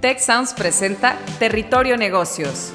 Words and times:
Tech 0.00 0.20
Sounds 0.20 0.54
presenta 0.54 1.18
Territorio 1.40 1.96
Negocios. 1.96 2.72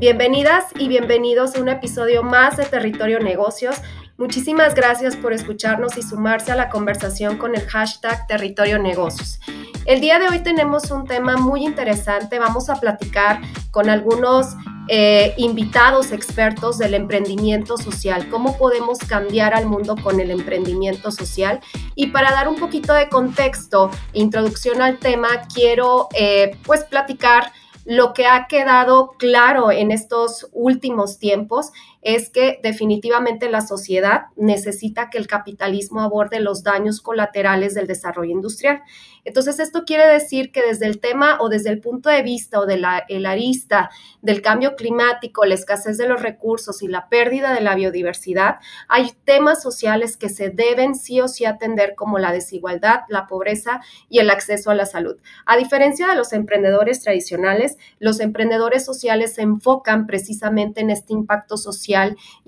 Bienvenidas 0.00 0.64
y 0.76 0.88
bienvenidos 0.88 1.54
a 1.54 1.60
un 1.60 1.68
episodio 1.68 2.24
más 2.24 2.56
de 2.56 2.64
Territorio 2.64 3.20
Negocios. 3.20 3.76
Muchísimas 4.16 4.74
gracias 4.74 5.14
por 5.14 5.32
escucharnos 5.32 5.96
y 5.96 6.02
sumarse 6.02 6.50
a 6.50 6.56
la 6.56 6.70
conversación 6.70 7.38
con 7.38 7.54
el 7.54 7.64
hashtag 7.68 8.26
Territorio 8.26 8.80
Negocios. 8.80 9.38
El 9.86 10.00
día 10.00 10.18
de 10.18 10.26
hoy 10.26 10.40
tenemos 10.40 10.90
un 10.90 11.06
tema 11.06 11.36
muy 11.36 11.64
interesante. 11.64 12.40
Vamos 12.40 12.68
a 12.68 12.80
platicar 12.80 13.40
con 13.70 13.88
algunos 13.88 14.56
eh, 14.88 15.34
invitados 15.36 16.12
expertos 16.12 16.78
del 16.78 16.94
emprendimiento 16.94 17.76
social, 17.76 18.28
cómo 18.30 18.56
podemos 18.56 18.98
cambiar 18.98 19.54
al 19.54 19.66
mundo 19.66 19.96
con 20.02 20.20
el 20.20 20.30
emprendimiento 20.30 21.10
social. 21.10 21.60
Y 21.94 22.08
para 22.08 22.30
dar 22.30 22.48
un 22.48 22.56
poquito 22.56 22.94
de 22.94 23.08
contexto, 23.08 23.90
introducción 24.12 24.80
al 24.80 24.98
tema, 24.98 25.42
quiero 25.52 26.08
eh, 26.14 26.56
pues 26.64 26.84
platicar 26.84 27.52
lo 27.84 28.12
que 28.12 28.26
ha 28.26 28.46
quedado 28.48 29.14
claro 29.18 29.72
en 29.72 29.90
estos 29.90 30.46
últimos 30.52 31.18
tiempos 31.18 31.72
es 32.08 32.30
que 32.30 32.58
definitivamente 32.62 33.50
la 33.50 33.60
sociedad 33.60 34.28
necesita 34.34 35.10
que 35.10 35.18
el 35.18 35.26
capitalismo 35.26 36.00
aborde 36.00 36.40
los 36.40 36.62
daños 36.62 37.02
colaterales 37.02 37.74
del 37.74 37.86
desarrollo 37.86 38.32
industrial. 38.32 38.80
Entonces, 39.26 39.58
esto 39.58 39.84
quiere 39.84 40.06
decir 40.06 40.50
que 40.50 40.62
desde 40.62 40.86
el 40.86 41.00
tema 41.00 41.36
o 41.38 41.50
desde 41.50 41.68
el 41.68 41.80
punto 41.80 42.08
de 42.08 42.22
vista 42.22 42.60
o 42.60 42.64
de 42.64 42.78
la 42.78 43.04
el 43.10 43.26
arista 43.26 43.90
del 44.22 44.40
cambio 44.40 44.74
climático, 44.74 45.44
la 45.44 45.54
escasez 45.54 45.98
de 45.98 46.08
los 46.08 46.22
recursos 46.22 46.82
y 46.82 46.88
la 46.88 47.10
pérdida 47.10 47.52
de 47.52 47.60
la 47.60 47.74
biodiversidad, 47.74 48.56
hay 48.88 49.12
temas 49.24 49.62
sociales 49.62 50.16
que 50.16 50.30
se 50.30 50.48
deben 50.48 50.94
sí 50.94 51.20
o 51.20 51.28
sí 51.28 51.44
atender 51.44 51.94
como 51.94 52.18
la 52.18 52.32
desigualdad, 52.32 53.00
la 53.10 53.26
pobreza 53.26 53.82
y 54.08 54.20
el 54.20 54.30
acceso 54.30 54.70
a 54.70 54.74
la 54.74 54.86
salud. 54.86 55.18
A 55.44 55.58
diferencia 55.58 56.06
de 56.06 56.16
los 56.16 56.32
emprendedores 56.32 57.02
tradicionales, 57.02 57.76
los 57.98 58.20
emprendedores 58.20 58.82
sociales 58.82 59.34
se 59.34 59.42
enfocan 59.42 60.06
precisamente 60.06 60.80
en 60.80 60.88
este 60.88 61.12
impacto 61.12 61.58
social 61.58 61.97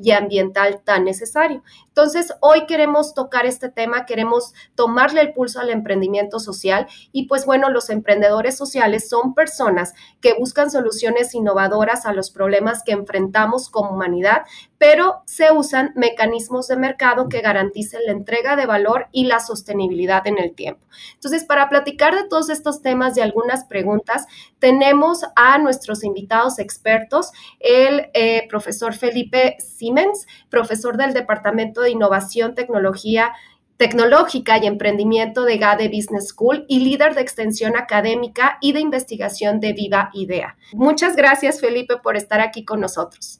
y 0.00 0.12
ambiental 0.12 0.82
tan 0.84 1.04
necesario. 1.04 1.62
Entonces, 1.88 2.32
hoy 2.40 2.66
queremos 2.66 3.14
tocar 3.14 3.46
este 3.46 3.68
tema, 3.68 4.06
queremos 4.06 4.54
tomarle 4.74 5.20
el 5.20 5.32
pulso 5.32 5.60
al 5.60 5.70
emprendimiento 5.70 6.38
social 6.38 6.86
y 7.12 7.26
pues 7.26 7.46
bueno, 7.46 7.68
los 7.68 7.90
emprendedores 7.90 8.56
sociales 8.56 9.08
son 9.08 9.34
personas 9.34 9.92
que 10.20 10.34
buscan 10.34 10.70
soluciones 10.70 11.34
innovadoras 11.34 12.06
a 12.06 12.12
los 12.12 12.30
problemas 12.30 12.82
que 12.84 12.92
enfrentamos 12.92 13.68
como 13.68 13.90
humanidad, 13.90 14.42
pero 14.80 15.20
se 15.26 15.52
usan 15.52 15.92
mecanismos 15.94 16.66
de 16.66 16.78
mercado 16.78 17.28
que 17.28 17.42
garanticen 17.42 18.00
la 18.06 18.12
entrega 18.12 18.56
de 18.56 18.64
valor 18.64 19.08
y 19.12 19.24
la 19.24 19.38
sostenibilidad 19.38 20.26
en 20.26 20.38
el 20.38 20.54
tiempo. 20.54 20.80
Entonces, 21.12 21.44
para 21.44 21.68
platicar 21.68 22.14
de 22.14 22.26
todos 22.26 22.48
estos 22.48 22.80
temas 22.80 23.14
y 23.14 23.20
algunas 23.20 23.66
preguntas, 23.66 24.24
tenemos 24.58 25.20
a 25.36 25.58
nuestros 25.58 26.02
invitados 26.02 26.58
expertos, 26.58 27.30
el 27.58 28.06
eh, 28.14 28.48
profesor 28.48 28.94
Felipe 28.94 29.56
Siemens, 29.58 30.26
profesor 30.48 30.96
del 30.96 31.12
Departamento 31.12 31.82
de 31.82 31.90
Innovación, 31.90 32.54
Tecnología 32.54 33.34
tecnológica 33.76 34.58
y 34.58 34.66
emprendimiento 34.66 35.44
de 35.44 35.56
GADE 35.56 35.88
Business 35.88 36.28
School 36.28 36.66
y 36.68 36.80
líder 36.80 37.14
de 37.14 37.22
extensión 37.22 37.76
académica 37.76 38.58
y 38.60 38.72
de 38.72 38.80
investigación 38.80 39.58
de 39.58 39.72
Viva 39.72 40.10
Idea. 40.12 40.58
Muchas 40.74 41.16
gracias, 41.16 41.60
Felipe, 41.60 41.96
por 41.96 42.18
estar 42.18 42.40
aquí 42.40 42.62
con 42.62 42.80
nosotros. 42.80 43.39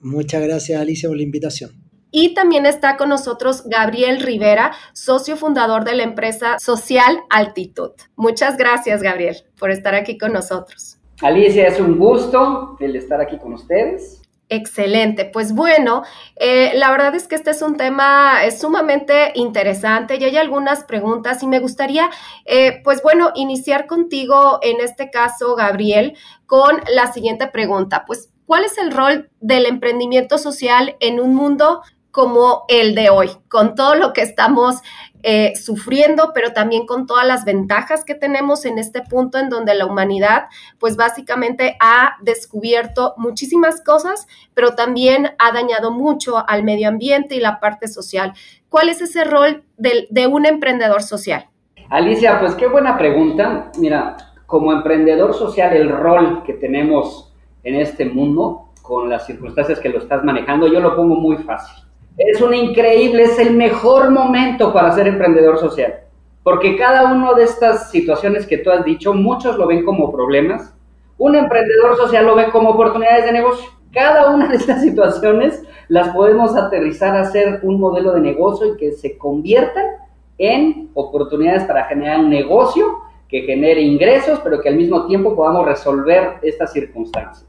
Muchas 0.00 0.42
gracias, 0.42 0.80
Alicia, 0.80 1.08
por 1.08 1.16
la 1.16 1.22
invitación. 1.22 1.88
Y 2.10 2.34
también 2.34 2.64
está 2.64 2.96
con 2.96 3.10
nosotros 3.10 3.64
Gabriel 3.66 4.20
Rivera, 4.20 4.72
socio 4.94 5.36
fundador 5.36 5.84
de 5.84 5.94
la 5.94 6.04
empresa 6.04 6.58
social 6.58 7.20
Altitud. 7.28 7.90
Muchas 8.16 8.56
gracias, 8.56 9.02
Gabriel, 9.02 9.36
por 9.58 9.70
estar 9.70 9.94
aquí 9.94 10.16
con 10.16 10.32
nosotros. 10.32 10.96
Alicia, 11.20 11.66
es 11.66 11.80
un 11.80 11.98
gusto 11.98 12.76
el 12.80 12.96
estar 12.96 13.20
aquí 13.20 13.38
con 13.38 13.52
ustedes. 13.52 14.22
Excelente. 14.50 15.26
Pues 15.26 15.52
bueno, 15.52 16.04
eh, 16.36 16.72
la 16.74 16.90
verdad 16.90 17.14
es 17.14 17.28
que 17.28 17.34
este 17.34 17.50
es 17.50 17.60
un 17.60 17.76
tema 17.76 18.44
es 18.44 18.60
sumamente 18.60 19.32
interesante 19.34 20.16
y 20.16 20.24
hay 20.24 20.38
algunas 20.38 20.84
preguntas 20.84 21.42
y 21.42 21.46
me 21.46 21.58
gustaría, 21.58 22.08
eh, 22.46 22.80
pues 22.82 23.02
bueno, 23.02 23.30
iniciar 23.34 23.86
contigo 23.86 24.58
en 24.62 24.80
este 24.80 25.10
caso, 25.10 25.54
Gabriel, 25.54 26.16
con 26.46 26.80
la 26.94 27.12
siguiente 27.12 27.48
pregunta. 27.48 28.04
Pues, 28.06 28.30
¿cuál 28.48 28.64
es 28.64 28.78
el 28.78 28.92
rol 28.92 29.28
del 29.40 29.66
emprendimiento 29.66 30.38
social 30.38 30.96
en 31.00 31.20
un 31.20 31.34
mundo 31.34 31.82
como 32.10 32.64
el 32.68 32.94
de 32.94 33.10
hoy, 33.10 33.30
con 33.48 33.74
todo 33.74 33.94
lo 33.94 34.14
que 34.14 34.22
estamos 34.22 34.76
eh, 35.22 35.52
sufriendo, 35.54 36.32
pero 36.32 36.54
también 36.54 36.86
con 36.86 37.06
todas 37.06 37.26
las 37.26 37.44
ventajas 37.44 38.06
que 38.06 38.14
tenemos 38.14 38.64
en 38.64 38.78
este 38.78 39.02
punto 39.02 39.36
en 39.36 39.50
donde 39.50 39.74
la 39.74 39.84
humanidad, 39.84 40.46
pues 40.78 40.96
básicamente 40.96 41.76
ha 41.78 42.16
descubierto 42.22 43.12
muchísimas 43.18 43.82
cosas, 43.82 44.26
pero 44.54 44.74
también 44.74 45.32
ha 45.38 45.52
dañado 45.52 45.90
mucho 45.90 46.42
al 46.48 46.64
medio 46.64 46.88
ambiente 46.88 47.34
y 47.34 47.40
la 47.40 47.60
parte 47.60 47.86
social. 47.86 48.32
¿Cuál 48.70 48.88
es 48.88 49.02
ese 49.02 49.24
rol 49.24 49.62
de, 49.76 50.08
de 50.08 50.26
un 50.26 50.46
emprendedor 50.46 51.02
social? 51.02 51.48
Alicia, 51.90 52.40
pues 52.40 52.54
qué 52.54 52.66
buena 52.66 52.96
pregunta. 52.96 53.70
Mira, 53.78 54.16
como 54.46 54.72
emprendedor 54.72 55.34
social, 55.34 55.76
el 55.76 55.90
rol 55.90 56.42
que 56.44 56.54
tenemos 56.54 57.27
en 57.68 57.76
este 57.76 58.04
mundo, 58.04 58.70
con 58.82 59.08
las 59.08 59.26
circunstancias 59.26 59.80
que 59.80 59.88
lo 59.88 59.98
estás 59.98 60.24
manejando, 60.24 60.66
yo 60.66 60.80
lo 60.80 60.96
pongo 60.96 61.16
muy 61.16 61.36
fácil 61.38 61.88
es 62.18 62.40
un 62.40 62.52
increíble, 62.52 63.22
es 63.22 63.38
el 63.38 63.54
mejor 63.54 64.10
momento 64.10 64.72
para 64.72 64.92
ser 64.92 65.06
emprendedor 65.06 65.58
social. 65.58 66.00
Porque 66.42 66.76
cada 66.76 67.12
una 67.12 67.32
de 67.34 67.44
estas 67.44 67.90
situaciones 67.90 68.46
que 68.46 68.58
tú 68.58 68.70
has 68.70 68.84
dicho, 68.84 69.14
muchos 69.14 69.56
lo 69.56 69.66
ven 69.66 69.84
como 69.84 70.10
problemas. 70.10 70.74
Un 71.16 71.36
emprendedor 71.36 71.96
social 71.96 72.26
lo 72.26 72.34
ve 72.34 72.50
como 72.50 72.70
oportunidades 72.70 73.26
de 73.26 73.32
negocio. 73.32 73.70
Cada 73.92 74.30
una 74.30 74.48
de 74.48 74.56
estas 74.56 74.82
situaciones 74.82 75.62
las 75.88 76.08
podemos 76.08 76.56
aterrizar 76.56 77.16
a 77.16 77.24
ser 77.26 77.60
un 77.62 77.78
modelo 77.80 78.12
de 78.12 78.20
negocio 78.20 78.74
y 78.74 78.76
que 78.76 78.92
se 78.92 79.16
conviertan 79.16 79.86
en 80.38 80.90
oportunidades 80.94 81.64
para 81.64 81.84
generar 81.84 82.20
un 82.20 82.30
negocio 82.30 82.98
que 83.28 83.42
genere 83.42 83.80
ingresos, 83.82 84.40
pero 84.42 84.60
que 84.60 84.68
al 84.68 84.76
mismo 84.76 85.06
tiempo 85.06 85.36
podamos 85.36 85.66
resolver 85.66 86.38
estas 86.42 86.72
circunstancias. 86.72 87.47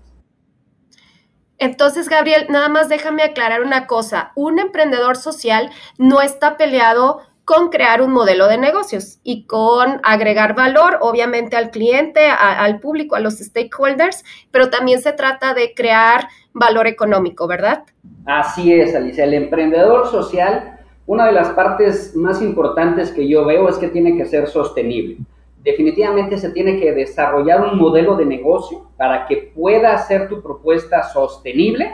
Entonces, 1.60 2.08
Gabriel, 2.08 2.48
nada 2.50 2.70
más 2.70 2.88
déjame 2.88 3.22
aclarar 3.22 3.62
una 3.62 3.86
cosa. 3.86 4.32
Un 4.36 4.60
emprendedor 4.60 5.18
social 5.18 5.70
no 5.98 6.22
está 6.22 6.56
peleado 6.56 7.20
con 7.44 7.70
crear 7.70 8.02
un 8.02 8.12
modelo 8.12 8.48
de 8.48 8.58
negocios 8.58 9.20
y 9.24 9.46
con 9.46 10.00
agregar 10.04 10.56
valor, 10.56 11.00
obviamente, 11.02 11.58
al 11.58 11.72
cliente, 11.72 12.28
al 12.30 12.80
público, 12.80 13.16
a 13.16 13.20
los 13.20 13.40
stakeholders, 13.40 14.24
pero 14.52 14.70
también 14.70 15.02
se 15.02 15.14
trata 15.14 15.54
de 15.54 15.74
crear 15.74 16.28
valor 16.54 16.88
económico, 16.88 17.48
¿verdad? 17.48 17.84
Así 18.26 18.72
es, 18.72 18.96
Alicia. 18.96 19.24
El 19.24 19.34
emprendedor 19.34 20.10
social, 20.10 20.80
una 21.08 21.26
de 21.26 21.32
las 21.34 21.50
partes 21.50 22.16
más 22.16 22.42
importantes 22.42 23.12
que 23.12 23.28
yo 23.28 23.44
veo 23.46 23.68
es 23.68 23.78
que 23.78 23.88
tiene 23.88 24.16
que 24.16 24.26
ser 24.26 24.48
sostenible 24.48 25.18
definitivamente 25.64 26.38
se 26.38 26.52
tiene 26.52 26.80
que 26.80 26.92
desarrollar 26.94 27.62
un 27.62 27.78
modelo 27.78 28.16
de 28.16 28.26
negocio 28.26 28.90
para 28.98 29.26
que 29.28 29.52
pueda 29.56 29.98
ser 29.98 30.30
tu 30.30 30.42
propuesta 30.42 31.04
sostenible 31.04 31.90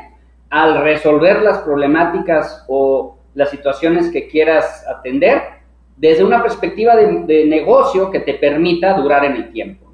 al 0.49 0.81
resolver 0.81 1.41
las 1.41 1.59
problemáticas 1.59 2.65
o 2.67 3.17
las 3.33 3.49
situaciones 3.49 4.09
que 4.11 4.27
quieras 4.27 4.85
atender 4.87 5.41
desde 5.97 6.23
una 6.23 6.41
perspectiva 6.41 6.95
de, 6.95 7.45
negocio 7.45 8.11
que 8.11 8.19
te 8.19 8.33
permita 8.35 8.93
durar 8.93 9.25
en 9.25 9.35
el 9.35 9.51
tiempo. 9.51 9.85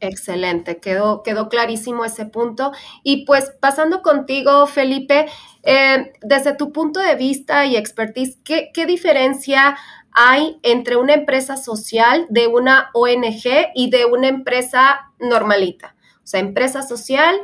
Excelente, 0.00 0.80
quedó, 0.80 1.22
quedó 1.22 1.48
clarísimo 1.48 2.04
ese 2.04 2.26
punto. 2.26 2.72
Y 3.02 3.24
pues 3.24 3.54
pasando 3.58 4.02
contigo, 4.02 4.66
Felipe, 4.66 5.26
eh, 5.62 6.12
desde 6.20 6.54
tu 6.54 6.72
punto 6.72 7.00
de 7.00 7.14
vista 7.14 7.64
y 7.64 7.76
expertise, 7.76 8.38
¿qué, 8.44 8.70
¿qué, 8.74 8.84
diferencia 8.84 9.76
hay 10.14 10.58
entre 10.62 10.96
una 10.96 11.14
empresa 11.14 11.56
social 11.56 12.26
de 12.30 12.46
una 12.46 12.90
ONG 12.94 13.72
y 13.74 13.90
de 13.90 14.06
una 14.06 14.28
empresa 14.28 15.12
normalita. 15.20 15.96
O 16.22 16.26
sea, 16.26 16.40
empresa 16.40 16.82
social, 16.82 17.34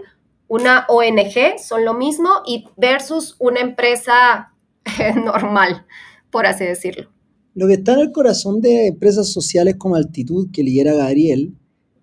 una 0.46 0.86
ONG 0.88 1.58
son 1.62 1.84
lo 1.84 1.94
mismo 1.94 2.28
y 2.46 2.64
versus 2.76 3.36
una 3.40 3.60
empresa 3.60 4.54
normal, 5.16 5.84
por 6.30 6.46
así 6.46 6.64
decirlo. 6.64 7.10
Lo 7.54 7.66
que 7.66 7.74
está 7.74 7.94
en 7.94 8.00
el 8.00 8.12
corazón 8.12 8.60
de 8.60 8.86
empresas 8.86 9.32
sociales 9.32 9.74
como 9.76 9.96
Altitud, 9.96 10.50
que 10.52 10.62
lidera 10.62 10.94
Gabriel, 10.94 11.54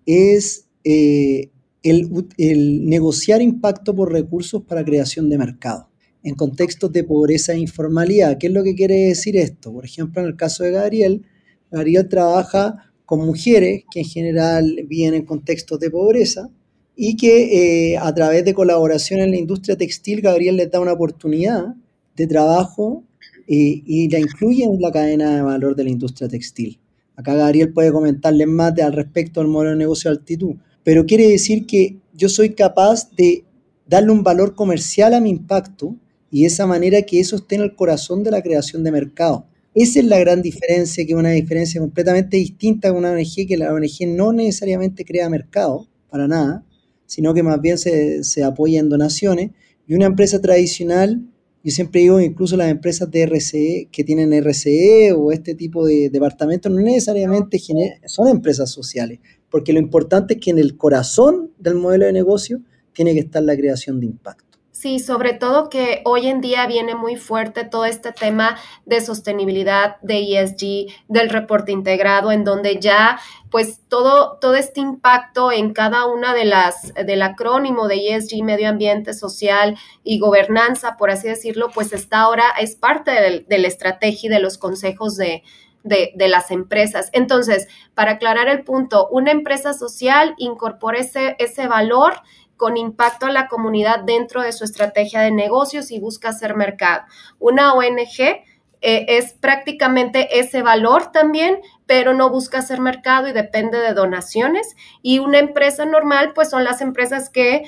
es 0.04 0.66
eh, 0.84 1.50
el 1.82 2.86
negociar 2.86 3.40
impacto 3.40 3.94
por 3.94 4.12
recursos 4.12 4.62
para 4.62 4.84
creación 4.84 5.30
de 5.30 5.38
mercado 5.38 5.88
en 6.22 6.34
contextos 6.34 6.92
de 6.92 7.04
pobreza 7.04 7.52
e 7.52 7.58
informalidad. 7.58 8.38
¿Qué 8.38 8.48
es 8.48 8.52
lo 8.52 8.64
que 8.64 8.74
quiere 8.74 9.08
decir 9.08 9.36
esto? 9.36 9.72
Por 9.72 9.84
ejemplo, 9.84 10.20
en 10.22 10.28
el 10.28 10.36
caso 10.36 10.64
de 10.64 10.72
Gabriel, 10.72 11.22
Gabriel 11.70 12.08
trabaja 12.08 12.92
con 13.04 13.24
mujeres 13.24 13.84
que 13.90 14.00
en 14.00 14.06
general 14.06 14.76
viven 14.86 15.14
en 15.14 15.24
contextos 15.24 15.80
de 15.80 15.90
pobreza 15.90 16.50
y 16.94 17.16
que 17.16 17.92
eh, 17.92 17.96
a 17.96 18.12
través 18.14 18.44
de 18.44 18.54
colaboración 18.54 19.20
en 19.20 19.30
la 19.30 19.36
industria 19.36 19.76
textil, 19.76 20.20
Gabriel 20.20 20.56
les 20.56 20.70
da 20.70 20.80
una 20.80 20.92
oportunidad 20.92 21.74
de 22.16 22.26
trabajo 22.26 23.04
eh, 23.46 23.82
y 23.86 24.10
la 24.10 24.18
incluye 24.18 24.64
en 24.64 24.80
la 24.80 24.90
cadena 24.90 25.36
de 25.36 25.42
valor 25.42 25.76
de 25.76 25.84
la 25.84 25.90
industria 25.90 26.28
textil. 26.28 26.78
Acá 27.16 27.34
Gabriel 27.34 27.72
puede 27.72 27.92
comentarles 27.92 28.46
más 28.46 28.78
al 28.78 28.92
respecto 28.92 29.40
del 29.40 29.48
modelo 29.48 29.70
de 29.70 29.76
negocio 29.76 30.10
de 30.10 30.18
altitud, 30.18 30.56
pero 30.82 31.06
quiere 31.06 31.28
decir 31.28 31.66
que 31.66 31.96
yo 32.14 32.28
soy 32.28 32.50
capaz 32.50 33.10
de 33.12 33.44
darle 33.86 34.10
un 34.10 34.22
valor 34.22 34.54
comercial 34.54 35.14
a 35.14 35.20
mi 35.20 35.30
impacto 35.30 35.96
y 36.30 36.42
de 36.42 36.46
esa 36.48 36.66
manera 36.66 37.02
que 37.02 37.20
eso 37.20 37.36
esté 37.36 37.56
en 37.56 37.62
el 37.62 37.74
corazón 37.74 38.22
de 38.22 38.30
la 38.30 38.42
creación 38.42 38.84
de 38.84 38.92
mercado. 38.92 39.46
Esa 39.74 40.00
es 40.00 40.06
la 40.06 40.18
gran 40.18 40.42
diferencia, 40.42 41.04
que 41.04 41.12
es 41.12 41.18
una 41.18 41.30
diferencia 41.30 41.80
completamente 41.80 42.36
distinta 42.36 42.88
con 42.90 42.98
una 42.98 43.12
ONG, 43.12 43.46
que 43.46 43.56
la 43.56 43.72
ONG 43.72 44.06
no 44.08 44.32
necesariamente 44.32 45.04
crea 45.04 45.28
mercado, 45.28 45.86
para 46.10 46.26
nada, 46.26 46.64
sino 47.06 47.34
que 47.34 47.42
más 47.42 47.60
bien 47.60 47.78
se, 47.78 48.24
se 48.24 48.42
apoya 48.42 48.80
en 48.80 48.88
donaciones, 48.88 49.50
y 49.86 49.94
una 49.94 50.06
empresa 50.06 50.40
tradicional 50.40 51.22
yo 51.68 51.72
siempre 51.72 52.00
digo, 52.00 52.20
incluso 52.20 52.56
las 52.56 52.70
empresas 52.70 53.10
de 53.10 53.26
RCE 53.26 53.88
que 53.90 54.04
tienen 54.04 54.32
RCE 54.32 55.12
o 55.12 55.32
este 55.32 55.54
tipo 55.54 55.84
de 55.84 56.08
departamentos 56.08 56.70
no 56.70 56.80
necesariamente 56.80 57.60
son 58.06 58.28
empresas 58.28 58.70
sociales, 58.70 59.18
porque 59.50 59.72
lo 59.72 59.78
importante 59.78 60.34
es 60.34 60.40
que 60.40 60.50
en 60.50 60.58
el 60.58 60.76
corazón 60.76 61.50
del 61.58 61.74
modelo 61.74 62.06
de 62.06 62.12
negocio 62.12 62.62
tiene 62.94 63.12
que 63.12 63.20
estar 63.20 63.42
la 63.42 63.56
creación 63.56 64.00
de 64.00 64.06
impacto. 64.06 64.47
Sí, 64.78 65.00
sobre 65.00 65.32
todo 65.32 65.68
que 65.70 66.02
hoy 66.04 66.28
en 66.28 66.40
día 66.40 66.64
viene 66.68 66.94
muy 66.94 67.16
fuerte 67.16 67.64
todo 67.64 67.84
este 67.84 68.12
tema 68.12 68.56
de 68.86 69.00
sostenibilidad, 69.00 69.96
de 70.02 70.38
ESG, 70.38 70.94
del 71.08 71.30
reporte 71.30 71.72
integrado, 71.72 72.30
en 72.30 72.44
donde 72.44 72.78
ya 72.78 73.18
pues 73.50 73.80
todo, 73.88 74.38
todo 74.40 74.54
este 74.54 74.78
impacto 74.78 75.50
en 75.50 75.72
cada 75.72 76.06
una 76.06 76.32
de 76.32 76.44
las, 76.44 76.94
del 76.94 77.22
acrónimo 77.22 77.88
de 77.88 78.14
ESG, 78.14 78.44
medio 78.44 78.68
ambiente, 78.68 79.14
social 79.14 79.76
y 80.04 80.20
gobernanza, 80.20 80.96
por 80.96 81.10
así 81.10 81.26
decirlo, 81.26 81.70
pues 81.74 81.92
está 81.92 82.20
ahora, 82.20 82.44
es 82.60 82.76
parte 82.76 83.10
de 83.10 83.58
la 83.58 83.66
estrategia 83.66 84.28
y 84.28 84.32
de 84.32 84.38
los 84.38 84.58
consejos 84.58 85.16
de, 85.16 85.42
de, 85.82 86.12
de, 86.14 86.28
las 86.28 86.52
empresas. 86.52 87.10
Entonces, 87.12 87.66
para 87.94 88.12
aclarar 88.12 88.46
el 88.46 88.62
punto, 88.62 89.08
una 89.08 89.32
empresa 89.32 89.72
social 89.72 90.36
incorpora 90.38 91.00
ese, 91.00 91.34
ese 91.40 91.66
valor 91.66 92.14
con 92.58 92.76
impacto 92.76 93.24
a 93.24 93.30
la 93.30 93.48
comunidad 93.48 94.00
dentro 94.00 94.42
de 94.42 94.52
su 94.52 94.64
estrategia 94.64 95.20
de 95.20 95.30
negocios 95.30 95.90
y 95.90 95.98
busca 95.98 96.28
hacer 96.28 96.54
mercado. 96.54 97.04
Una 97.38 97.72
ONG 97.72 98.44
eh, 98.80 99.06
es 99.08 99.32
prácticamente 99.32 100.38
ese 100.38 100.62
valor 100.62 101.10
también, 101.10 101.60
pero 101.86 102.14
no 102.14 102.30
busca 102.30 102.58
hacer 102.58 102.80
mercado 102.80 103.28
y 103.28 103.32
depende 103.32 103.78
de 103.78 103.94
donaciones. 103.94 104.76
Y 105.00 105.20
una 105.20 105.38
empresa 105.38 105.86
normal, 105.86 106.32
pues 106.34 106.50
son 106.50 106.64
las 106.64 106.80
empresas 106.80 107.30
que 107.30 107.62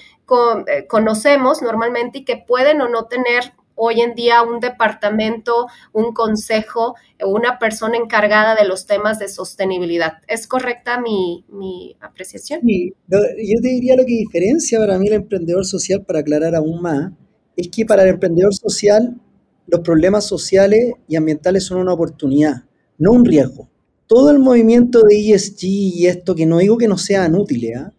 eh, 0.67 0.87
conocemos 0.89 1.63
normalmente 1.63 2.19
y 2.19 2.25
que 2.25 2.37
pueden 2.37 2.81
o 2.83 2.89
no 2.89 3.07
tener 3.07 3.55
hoy 3.83 4.03
en 4.03 4.15
día 4.15 4.43
un 4.43 4.61
departamento, 4.61 5.67
un 5.95 6.13
consejo, 6.13 6.97
una 7.25 7.59
persona 7.59 7.97
encargada 7.97 8.55
de 8.55 8.69
los 8.69 8.85
temas 8.85 9.19
de 9.19 9.29
sostenibilidad. 9.29 10.19
¿Es 10.29 10.47
correcta 10.47 11.01
mi, 11.01 11.97
apreciación? 12.01 12.61
Sí, 12.63 12.93
yo 13.09 13.61
te 13.63 13.69
diría 13.69 13.97
lo 13.97 14.05
que 14.05 14.13
diferencia 14.13 14.79
para 14.79 14.99
mí 14.99 15.09
el 15.09 15.15
emprendedor 15.15 15.65
social, 15.65 16.05
para 16.05 16.19
aclarar 16.19 16.55
aún 16.55 16.83
más, 16.83 17.13
es 17.57 17.69
que 17.69 17.87
para 17.87 18.03
el 18.03 18.11
emprendedor 18.11 18.55
social 18.55 19.19
los 19.67 19.81
problemas 19.81 20.27
sociales 20.27 20.93
y 21.09 21.17
ambientales 21.17 21.65
son 21.65 21.79
una 21.79 21.95
oportunidad, 21.95 22.65
no 22.99 23.13
un 23.13 23.25
riesgo. 23.25 23.71
Todo 24.07 24.31
el 24.31 24.41
movimiento 24.41 25.01
de 25.03 25.33
ESG 25.33 25.65
y 25.65 26.07
esto, 26.07 26.35
que 26.35 26.45
no 26.45 26.59
digo 26.59 26.77
que 26.77 26.89
no 26.89 26.99
sean 26.99 27.35
útiles, 27.35 27.79
¿ah? 27.79 27.93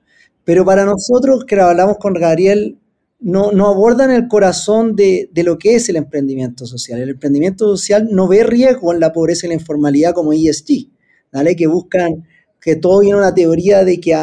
pero 0.43 0.63
para 0.63 0.85
nosotros 0.85 1.43
que 1.45 1.59
hablamos 1.59 1.97
con 1.97 2.13
Gabriel 2.13 2.77
no, 3.21 3.51
no 3.51 3.67
abordan 3.67 4.11
el 4.11 4.27
corazón 4.27 4.95
de, 4.95 5.29
lo 5.35 5.57
que 5.57 5.75
es 5.75 5.87
el 5.89 5.95
emprendimiento 5.95 6.65
social. 6.65 6.99
El 6.99 7.09
emprendimiento 7.09 7.65
social 7.65 8.09
no 8.11 8.27
ve 8.27 8.43
riesgo 8.43 8.93
en 8.93 8.99
la 8.99 9.13
pobreza 9.13 9.45
y 9.45 9.49
la 9.49 9.55
informalidad 9.55 10.13
como 10.13 10.33
ESG, 10.33 10.89
¿vale? 11.31 11.55
que 11.55 11.67
buscan 11.67 12.25
que 12.59 12.75
todo 12.75 12.99
viene 12.99 13.17
una 13.17 13.33
teoría 13.33 13.85
de 13.85 13.99
que, 13.99 14.15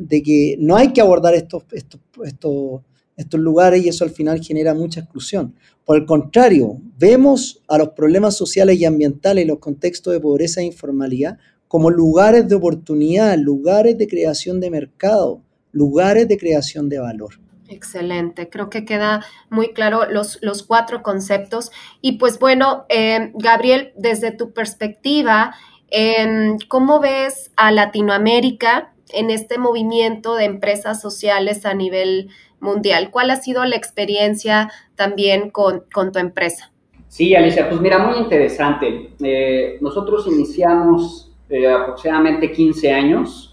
de 0.00 0.22
que 0.22 0.56
no 0.58 0.76
hay 0.76 0.92
que 0.92 1.00
abordar 1.00 1.34
estos, 1.34 1.64
estos, 1.72 2.00
estos, 2.24 2.80
estos 3.16 3.40
lugares 3.40 3.84
y 3.84 3.88
eso 3.88 4.04
al 4.04 4.10
final 4.10 4.42
genera 4.42 4.74
mucha 4.74 5.00
exclusión. 5.00 5.54
Por 5.84 5.98
el 5.98 6.06
contrario, 6.06 6.80
vemos 6.98 7.62
a 7.68 7.78
los 7.78 7.90
problemas 7.90 8.36
sociales 8.36 8.78
y 8.78 8.84
ambientales 8.84 9.44
y 9.44 9.48
los 9.48 9.58
contextos 9.58 10.12
de 10.12 10.20
pobreza 10.20 10.60
e 10.60 10.64
informalidad 10.64 11.38
como 11.66 11.90
lugares 11.90 12.48
de 12.48 12.54
oportunidad, 12.54 13.36
lugares 13.38 13.96
de 13.98 14.08
creación 14.08 14.58
de 14.58 14.70
mercado, 14.70 15.42
lugares 15.70 16.28
de 16.28 16.38
creación 16.38 16.88
de 16.88 16.98
valor. 16.98 17.47
Excelente, 17.68 18.48
creo 18.48 18.70
que 18.70 18.86
queda 18.86 19.24
muy 19.50 19.74
claro 19.74 20.06
los, 20.10 20.38
los 20.40 20.62
cuatro 20.62 21.02
conceptos. 21.02 21.70
Y 22.00 22.12
pues 22.12 22.38
bueno, 22.38 22.86
eh, 22.88 23.30
Gabriel, 23.34 23.92
desde 23.94 24.30
tu 24.32 24.52
perspectiva, 24.52 25.54
em, 25.90 26.56
¿cómo 26.68 26.98
ves 26.98 27.52
a 27.56 27.70
Latinoamérica 27.70 28.94
en 29.10 29.30
este 29.30 29.58
movimiento 29.58 30.34
de 30.34 30.46
empresas 30.46 31.02
sociales 31.02 31.66
a 31.66 31.74
nivel 31.74 32.30
mundial? 32.58 33.10
¿Cuál 33.10 33.30
ha 33.30 33.36
sido 33.36 33.62
la 33.66 33.76
experiencia 33.76 34.70
también 34.96 35.50
con, 35.50 35.84
tu 35.90 36.18
empresa? 36.18 36.72
Sí, 37.08 37.34
Alicia, 37.34 37.68
pues 37.68 37.82
mira, 37.82 37.98
muy 37.98 38.18
interesante. 38.18 39.10
Eh, 39.22 39.76
nosotros 39.82 40.26
iniciamos 40.26 41.30
eh, 41.50 41.70
aproximadamente 41.70 42.50
15 42.50 42.92
años 42.92 43.44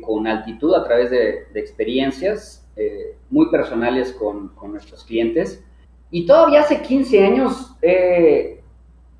con 0.00 0.26
altitud 0.26 0.74
a 0.74 0.82
través 0.84 1.10
de 1.10 1.48
experiencias 1.54 2.65
eh, 2.76 3.16
muy 3.30 3.50
personales 3.50 4.12
con, 4.12 4.48
con, 4.48 4.72
nuestros 4.72 5.02
clientes. 5.04 5.64
Y 6.10 6.26
todavía 6.26 6.60
hace 6.60 6.82
15 6.82 7.24
años 7.24 7.74
eh, 7.80 8.62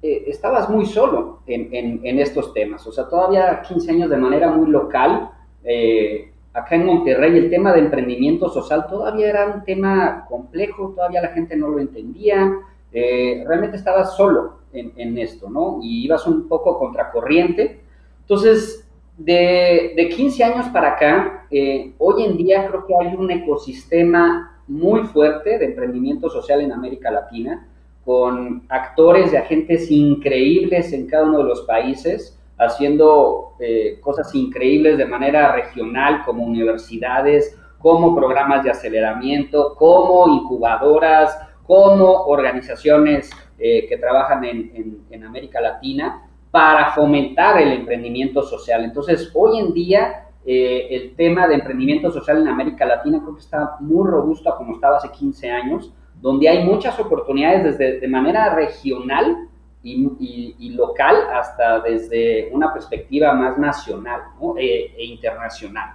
eh, 0.03 0.25
estabas 0.27 0.69
muy 0.69 0.85
solo 0.85 1.41
en, 1.47 2.05
en, 2.05 2.19
estos 2.19 2.53
temas, 2.53 2.87
o 2.87 2.93
sea, 2.93 3.09
todavía 3.09 3.63
15 3.67 3.91
años 3.93 4.11
de 4.11 4.19
manera 4.19 4.51
muy 4.51 4.71
local. 4.71 5.31
acá 6.53 6.77
en 6.77 6.85
Monterrey 6.85 7.37
el 7.39 7.49
tema 7.49 7.73
de 7.73 7.81
emprendimiento 7.81 8.51
social 8.51 8.87
todavía 8.89 9.29
era 9.31 9.47
un 9.47 9.65
tema 9.65 10.27
complejo, 10.29 10.93
todavía 10.95 11.23
la 11.23 11.29
gente 11.29 11.57
no 11.57 11.69
lo 11.69 11.81
entendía. 11.81 12.61
realmente 12.93 13.79
estabas 13.79 14.17
solo 14.17 14.59
en, 14.73 14.93
en 14.97 15.17
esto, 15.17 15.49
¿no? 15.49 15.81
Y 15.83 16.05
ibas 16.05 16.27
un 16.27 16.47
poco 16.47 16.79
contracorriente. 16.79 17.81
Entonces, 18.21 18.86
de, 19.17 19.95
de 19.97 20.09
15 20.09 20.45
años 20.45 20.67
para 20.69 20.93
acá, 20.93 21.47
eh, 21.51 21.95
hoy 21.99 22.25
en 22.25 22.37
día 22.37 22.67
creo 22.69 22.87
que 22.87 22.95
hay 22.95 23.15
un 23.15 23.31
ecosistema 23.31 24.61
muy 24.67 25.05
fuerte 25.05 25.59
de 25.59 25.65
emprendimiento 25.65 26.29
social 26.29 26.61
en 26.61 26.73
América 26.73 27.11
Latina, 27.11 27.67
con 28.05 28.65
actores 28.69 29.33
y 29.33 29.37
agentes 29.37 29.91
increíbles 29.91 30.93
en 30.93 31.07
cada 31.07 31.25
uno 31.25 31.39
de 31.39 31.45
los 31.45 31.63
países, 31.63 32.39
haciendo 32.59 33.55
eh, 33.59 33.99
cosas 34.01 34.35
increíbles 34.35 34.99
de 34.99 35.07
manera 35.07 35.53
regional, 35.53 36.23
como 36.25 36.45
universidades, 36.45 37.59
como 37.79 38.15
programas 38.15 38.65
de 38.65 38.71
aceleramiento, 38.71 39.75
como 39.77 40.29
incubadoras, 40.29 41.37
como 41.67 42.25
organizaciones 42.27 43.31
eh, 43.59 43.87
que 43.89 43.97
trabajan 43.97 44.45
en, 44.45 45.05
en 45.11 45.25
América 45.25 45.61
Latina 45.61 46.26
para 46.57 46.93
fomentar 46.93 47.61
el 47.61 47.71
emprendimiento 47.71 48.43
social. 48.43 48.83
Entonces, 48.83 49.31
hoy 49.35 49.59
en 49.59 49.75
día, 49.75 50.25
eh, 50.47 50.87
el 50.91 51.15
tema 51.15 51.47
de 51.47 51.57
emprendimiento 51.57 52.11
social 52.11 52.41
en 52.41 52.49
América 52.49 52.87
Latina 52.87 53.21
creo 53.21 53.35
que 53.35 53.43
está 53.43 53.77
muy 53.81 54.09
robusto 54.09 54.55
como 54.57 54.73
estaba 54.73 54.97
hace 54.97 55.11
15 55.11 55.51
años, 55.51 55.93
donde 56.19 56.49
hay 56.49 56.65
muchas 56.65 56.99
oportunidades 56.99 57.63
desde 57.63 58.01
de 58.01 58.09
manera 58.09 58.55
regional 58.55 59.49
y, 59.83 60.71
local 60.75 61.15
hasta 61.31 61.81
desde 61.81 62.49
una 62.53 62.73
perspectiva 62.73 63.35
más 63.35 63.59
nacional 63.59 64.23
e, 64.57 64.95
e, 64.97 65.05
internacional. 65.05 65.91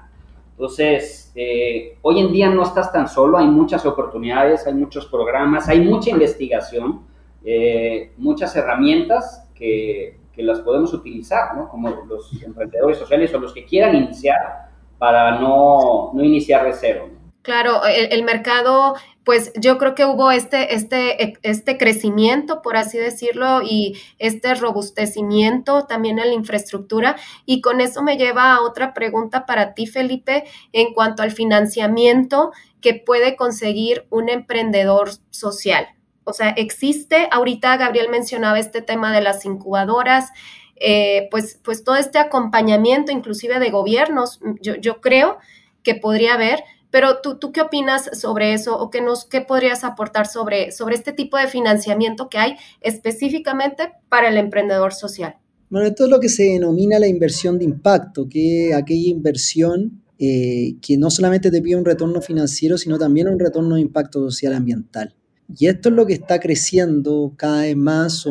Entonces, 0.51 1.31
eh, 1.33 1.97
hoy 2.03 2.19
en 2.19 2.31
día 2.31 2.51
no 2.51 2.61
estás 2.61 2.93
tan 2.93 3.07
solo, 3.07 3.39
hay 3.39 3.47
muchas 3.47 3.83
oportunidades, 3.87 4.67
hay 4.67 4.75
muchos 4.75 5.07
programas, 5.07 5.67
hay 5.67 5.81
mucha 5.81 6.11
investigación, 6.11 7.01
eh, 7.43 8.11
muchas 8.17 8.55
herramientas 8.55 9.49
que 9.55 10.20
las 10.41 10.61
podemos 10.61 10.93
utilizar, 10.93 11.55
¿no? 11.55 11.69
Como 11.69 11.89
los 11.89 12.31
emprendedores 12.43 12.97
sociales 12.97 13.33
o 13.33 13.39
los 13.39 13.53
que 13.53 13.65
quieran 13.65 13.95
iniciar 13.95 14.69
para 14.97 15.39
no, 15.39 16.11
no 16.13 16.23
iniciar 16.23 16.65
de 16.65 16.73
cero. 16.73 17.09
Claro, 17.41 17.81
el, 17.87 18.23
mercado, 18.23 18.93
pues 19.23 19.51
yo 19.55 19.79
creo 19.79 19.95
que 19.95 20.05
hubo 20.05 20.29
este, 20.29 20.75
este, 20.75 21.39
este 21.41 21.75
crecimiento, 21.79 22.61
por 22.61 22.77
así 22.77 22.99
decirlo, 22.99 23.63
y 23.63 23.97
este 24.19 24.53
robustecimiento 24.53 25.87
también 25.87 26.19
en 26.19 26.27
la 26.27 26.35
infraestructura. 26.35 27.15
Y 27.47 27.61
con 27.61 27.81
eso 27.81 28.03
me 28.03 28.17
lleva 28.17 28.53
a 28.53 28.61
otra 28.61 28.93
pregunta 28.93 29.47
para 29.47 29.73
ti, 29.73 29.87
Felipe, 29.87 30.43
en 30.71 30.93
cuanto 30.93 31.23
al 31.23 31.31
financiamiento 31.31 32.51
que 32.79 32.93
puede 32.93 33.35
conseguir 33.35 34.05
un 34.11 34.29
emprendedor 34.29 35.09
social. 35.31 35.87
O 36.23 36.33
sea, 36.33 36.49
existe, 36.49 37.27
ahorita 37.31 37.77
Gabriel 37.77 38.09
mencionaba 38.09 38.59
este 38.59 38.81
tema 38.81 39.13
de 39.13 39.21
las 39.21 39.45
incubadoras, 39.45 40.29
eh, 40.75 41.27
pues, 41.31 41.59
pues 41.63 41.83
todo 41.83 41.95
este 41.95 42.17
acompañamiento 42.17 43.11
inclusive 43.11 43.59
de 43.59 43.69
gobiernos, 43.69 44.39
yo, 44.61 45.01
creo 45.01 45.37
que 45.83 45.95
podría 45.95 46.33
haber, 46.35 46.63
Pero 46.89 47.21
tú, 47.21 47.37
¿tú 47.37 47.53
qué 47.53 47.61
opinas 47.61 48.19
sobre 48.19 48.53
eso 48.53 48.77
o 48.77 48.89
qué, 48.89 48.99
nos, 48.99 49.23
qué 49.23 49.39
podrías 49.39 49.85
aportar 49.85 50.27
sobre, 50.27 50.73
sobre 50.73 50.95
este 50.95 51.13
tipo 51.13 51.37
de 51.37 51.47
financiamiento 51.47 52.27
que 52.27 52.37
hay 52.37 52.57
específicamente 52.81 53.93
para 54.09 54.27
el 54.27 54.37
emprendedor 54.37 54.93
social? 54.93 55.37
Bueno, 55.69 55.87
esto 55.87 56.03
es 56.03 56.09
lo 56.09 56.19
que 56.19 56.27
se 56.27 56.43
denomina 56.43 56.99
la 56.99 57.07
inversión 57.07 57.57
de 57.57 57.63
impacto, 57.63 58.27
que 58.27 58.73
aquella 58.73 59.07
inversión 59.07 60.01
eh, 60.19 60.75
que 60.81 60.97
no 60.97 61.09
solamente 61.09 61.49
te 61.49 61.61
pide 61.63 61.77
un 61.77 61.83
retorno 61.83 62.21
financiero, 62.21 62.77
sino 62.77 62.99
también 62.99 63.27
un 63.27 63.39
retorno 63.39 63.75
de 63.75 63.81
impacto 63.81 64.19
social 64.19 64.53
ambiental. 64.53 65.15
Y 65.57 65.67
esto 65.67 65.89
es 65.89 65.95
lo 65.95 66.05
que 66.05 66.13
está 66.13 66.39
creciendo 66.39 67.33
cada 67.35 67.63
vez 67.63 67.75
más. 67.75 68.25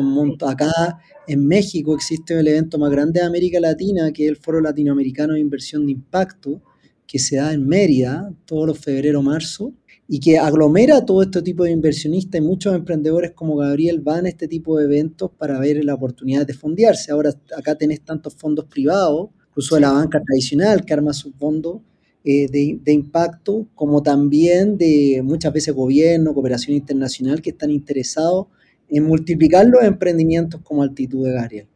Acá 0.45 0.99
en 1.27 1.47
México 1.47 1.93
existe 1.95 2.39
el 2.39 2.47
evento 2.47 2.79
más 2.79 2.91
grande 2.91 3.19
de 3.19 3.25
América 3.25 3.59
Latina, 3.59 4.11
que 4.11 4.25
es 4.25 4.29
el 4.29 4.37
Foro 4.37 4.59
Latinoamericano 4.59 5.33
de 5.33 5.39
Inversión 5.39 5.85
de 5.85 5.91
Impacto, 5.91 6.61
que 7.05 7.19
se 7.19 7.35
da 7.35 7.53
en 7.53 7.67
Mérida 7.67 8.33
todos 8.45 8.67
los 8.67 8.79
febrero, 8.79 9.21
marzo, 9.21 9.73
y 10.07 10.19
que 10.19 10.37
aglomera 10.37 11.05
todo 11.05 11.21
este 11.21 11.41
tipo 11.41 11.63
de 11.63 11.71
inversionistas 11.71 12.39
y 12.39 12.43
muchos 12.43 12.75
emprendedores 12.75 13.31
como 13.31 13.55
Gabriel 13.55 14.01
van 14.01 14.25
a 14.25 14.29
este 14.29 14.47
tipo 14.47 14.77
de 14.77 14.85
eventos 14.85 15.31
para 15.37 15.59
ver 15.59 15.83
la 15.85 15.93
oportunidad 15.93 16.45
de 16.45 16.53
fondearse. 16.53 17.11
Ahora 17.11 17.33
acá 17.55 17.75
tenés 17.75 18.01
tantos 18.01 18.35
fondos 18.35 18.65
privados 18.65 19.29
incluso 19.49 19.75
de 19.75 19.81
la 19.81 19.91
banca 19.91 20.21
tradicional 20.21 20.83
que 20.83 20.93
arma 20.93 21.13
su 21.13 21.31
fondo 21.33 21.81
eh, 22.23 22.47
de, 22.47 22.91
impacto, 22.93 23.65
como 23.73 24.03
también 24.03 24.77
de 24.77 25.21
muchas 25.23 25.51
veces 25.53 25.73
gobierno, 25.73 26.33
cooperación 26.33 26.75
internacional 26.75 27.41
que 27.41 27.49
están 27.49 27.71
interesados 27.71 28.47
en 28.89 29.05
multiplicar 29.05 29.65
los 29.65 29.83
emprendimientos 29.83 30.61
como 30.63 30.83
Altitud 30.83 31.25
de 31.25 31.33
Gabriel. 31.33 31.67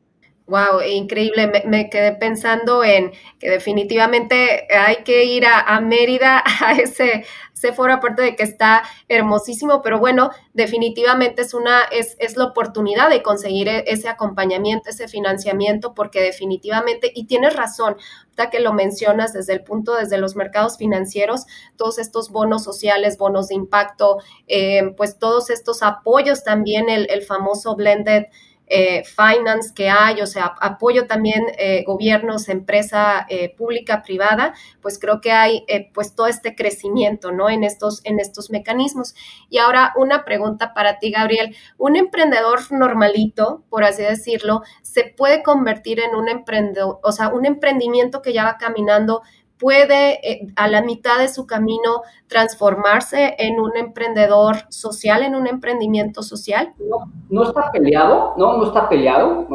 Wow, 0.48 0.82
increíble. 0.88 1.52
Me, 1.66 1.90
quedé 1.90 2.12
pensando 2.12 2.84
en 2.84 3.12
que 3.40 3.50
definitivamente 3.50 4.68
hay 4.72 4.98
que 5.04 5.26
ir 5.26 5.46
a, 5.48 5.82
Mérida 5.82 6.44
a 6.62 6.74
ese, 6.74 7.26
foro, 7.74 7.94
aparte 7.94 8.22
de 8.22 8.36
que 8.36 8.44
está 8.44 8.84
hermosísimo, 9.08 9.82
pero 9.82 10.00
bueno, 10.00 10.32
definitivamente 10.54 11.42
es 11.42 11.54
una, 11.54 11.84
es, 11.92 12.16
es 12.20 12.36
la 12.38 12.46
oportunidad 12.46 13.10
de 13.10 13.24
conseguir 13.24 13.70
e, 13.70 13.86
ese 13.88 14.10
acompañamiento, 14.10 14.90
ese 14.90 15.08
financiamiento, 15.08 15.94
porque 15.94 16.22
definitivamente, 16.22 17.12
y 17.16 17.26
tienes 17.26 17.56
razón, 17.56 17.96
ahorita 18.24 18.50
que 18.50 18.60
lo 18.60 18.74
mencionas 18.74 19.34
desde 19.34 19.54
el 19.54 19.64
punto, 19.64 19.96
desde 19.96 20.18
los 20.18 20.36
mercados 20.36 20.78
financieros, 20.78 21.46
todos 21.78 21.98
estos 21.98 22.30
bonos 22.30 22.64
sociales, 22.64 23.18
bonos 23.18 23.48
de 23.48 23.56
impacto, 23.56 24.18
eh, 24.48 24.94
pues 24.98 25.18
todos 25.18 25.50
estos 25.50 25.82
apoyos 25.82 26.44
también, 26.44 26.90
el, 26.90 27.08
el 27.10 27.22
famoso 27.22 27.76
blended 27.76 28.26
eh, 28.68 29.04
finance 29.04 29.74
que 29.76 29.90
hay, 29.90 30.22
o 30.22 30.28
sea, 30.28 30.56
apoyo 30.60 31.06
también 31.06 31.44
eh, 31.58 31.84
gobiernos, 31.86 32.50
empresa 32.50 33.26
eh, 33.30 33.54
pública, 33.56 34.02
privada, 34.02 34.54
pues 34.82 34.98
creo 34.98 35.22
que 35.22 35.32
hay 35.32 35.66
pues 35.94 36.16
todo 36.16 36.28
este 36.28 36.56
crecimiento, 36.56 37.32
¿no? 37.32 37.50
En 37.50 37.64
estos, 37.64 38.02
en 38.06 38.20
estos 38.20 38.50
mecanismos. 38.50 39.16
Y 39.50 39.60
ahora 39.60 39.94
una 39.96 40.26
pregunta 40.26 40.74
para 40.74 41.00
ti, 41.00 41.12
Gabriel. 41.12 41.56
¿Un 41.78 41.96
emprendedor 41.96 42.60
normalito, 42.72 43.64
por 43.70 43.84
así 43.84 44.02
decirlo, 44.02 44.62
se 44.82 45.14
puede 45.16 45.44
convertir 45.44 46.00
en 46.00 46.16
un 46.16 46.30
emprendedor, 46.30 47.00
o 47.04 47.12
sea, 47.12 47.30
un 47.30 47.46
emprendimiento 47.46 48.22
que 48.22 48.34
ya 48.34 48.46
va 48.46 48.58
caminando 48.58 49.22
puede 49.60 50.20
eh, 50.30 50.48
a 50.56 50.68
la 50.68 50.82
mitad 50.82 51.20
de 51.20 51.28
su 51.28 51.46
camino 51.46 52.02
transformarse 52.28 53.36
en 53.38 53.60
un 53.60 53.76
emprendedor 53.78 54.58
social, 54.70 55.24
en 55.24 55.36
un 55.36 55.48
emprendimiento 55.48 56.24
social? 56.24 56.74
No, 56.80 57.12
no 57.30 57.44
está 57.44 57.72
peleado, 57.72 58.34
no, 58.38 58.58
no 58.58 58.66
está 58.66 58.90
peleado. 58.90 59.48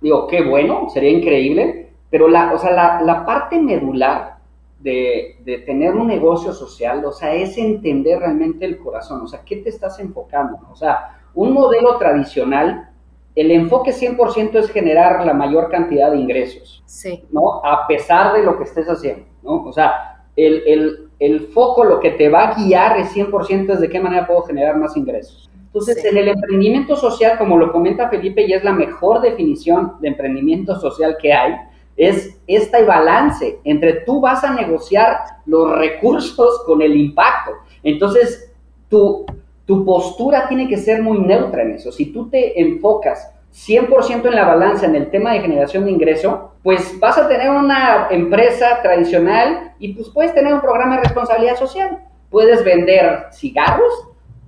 digo, 0.00 0.26
qué 0.26 0.42
bueno, 0.42 0.88
sería 0.90 1.10
increíble, 1.10 1.92
pero 2.10 2.28
la, 2.28 2.52
o 2.52 2.58
sea, 2.58 2.72
la, 2.72 3.02
la 3.02 3.24
parte 3.24 3.58
medular 3.58 4.36
de, 4.80 5.36
de, 5.44 5.58
tener 5.58 5.94
un 5.94 6.08
negocio 6.08 6.52
social, 6.52 7.04
o 7.04 7.12
sea, 7.12 7.32
es 7.34 7.56
entender 7.56 8.18
realmente 8.18 8.64
el 8.64 8.78
corazón, 8.78 9.22
o 9.22 9.28
sea, 9.28 9.42
¿qué 9.44 9.56
te 9.56 9.68
estás 9.68 9.98
enfocando? 10.00 10.58
O 10.70 10.76
sea, 10.76 11.20
un 11.34 11.52
modelo 11.52 11.98
tradicional 11.98 12.91
el 13.34 13.50
enfoque 13.50 13.92
100% 13.92 14.56
es 14.56 14.70
generar 14.70 15.24
la 15.24 15.32
mayor 15.32 15.70
cantidad 15.70 16.10
de 16.10 16.18
ingresos, 16.18 16.82
sí. 16.86 17.24
¿no? 17.30 17.64
A 17.64 17.86
pesar 17.86 18.34
de 18.34 18.42
lo 18.42 18.58
que 18.58 18.64
estés 18.64 18.86
haciendo, 18.86 19.24
¿no? 19.42 19.64
O 19.64 19.72
sea, 19.72 20.24
el, 20.36 21.48
foco, 21.54 21.84
lo 21.84 22.00
que 22.00 22.10
te 22.10 22.28
va 22.28 22.48
a 22.48 22.54
guiar 22.54 22.98
es 22.98 23.14
100% 23.14 23.72
es 23.72 23.80
de 23.80 23.88
qué 23.88 24.00
manera 24.00 24.26
puedo 24.26 24.42
generar 24.42 24.76
más 24.76 24.96
ingresos. 24.96 25.50
Entonces, 25.66 26.04
en 26.04 26.18
el 26.18 26.28
emprendimiento 26.28 26.96
social, 26.96 27.38
como 27.38 27.56
lo 27.56 27.72
comenta 27.72 28.10
Felipe, 28.10 28.46
y 28.46 28.52
es 28.52 28.62
la 28.62 28.72
mejor 28.72 29.22
definición 29.22 29.94
de 30.00 30.08
emprendimiento 30.08 30.78
social 30.78 31.16
que 31.20 31.32
hay, 31.32 31.54
es 31.96 32.38
esta 32.46 32.82
balance 32.84 33.58
entre 33.64 34.00
tú 34.04 34.20
vas 34.20 34.44
a 34.44 34.54
negociar 34.54 35.16
los 35.46 35.78
recursos 35.78 36.62
con 36.66 36.82
el 36.82 36.94
impacto. 36.96 37.52
Entonces, 37.82 38.52
tú 38.88 39.24
tu 39.66 39.84
postura 39.84 40.48
tiene 40.48 40.68
que 40.68 40.76
ser 40.76 41.02
muy 41.02 41.18
neutra 41.18 41.62
en 41.62 41.72
eso. 41.72 41.92
Si 41.92 42.06
tú 42.06 42.28
te 42.28 42.60
enfocas 42.60 43.32
100% 43.52 44.26
en 44.26 44.34
la 44.34 44.46
balanza 44.46 44.86
en 44.86 44.96
el 44.96 45.10
tema 45.10 45.32
de 45.32 45.40
generación 45.40 45.84
de 45.84 45.90
ingreso, 45.90 46.52
pues 46.62 46.98
vas 46.98 47.18
a 47.18 47.28
tener 47.28 47.50
una 47.50 48.08
empresa 48.10 48.80
tradicional 48.82 49.72
y 49.78 49.92
pues 49.94 50.08
puedes 50.08 50.34
tener 50.34 50.54
un 50.54 50.60
programa 50.60 50.96
de 50.96 51.02
responsabilidad 51.02 51.56
social. 51.56 51.98
Puedes 52.30 52.64
vender 52.64 53.26
cigarros, 53.30 53.92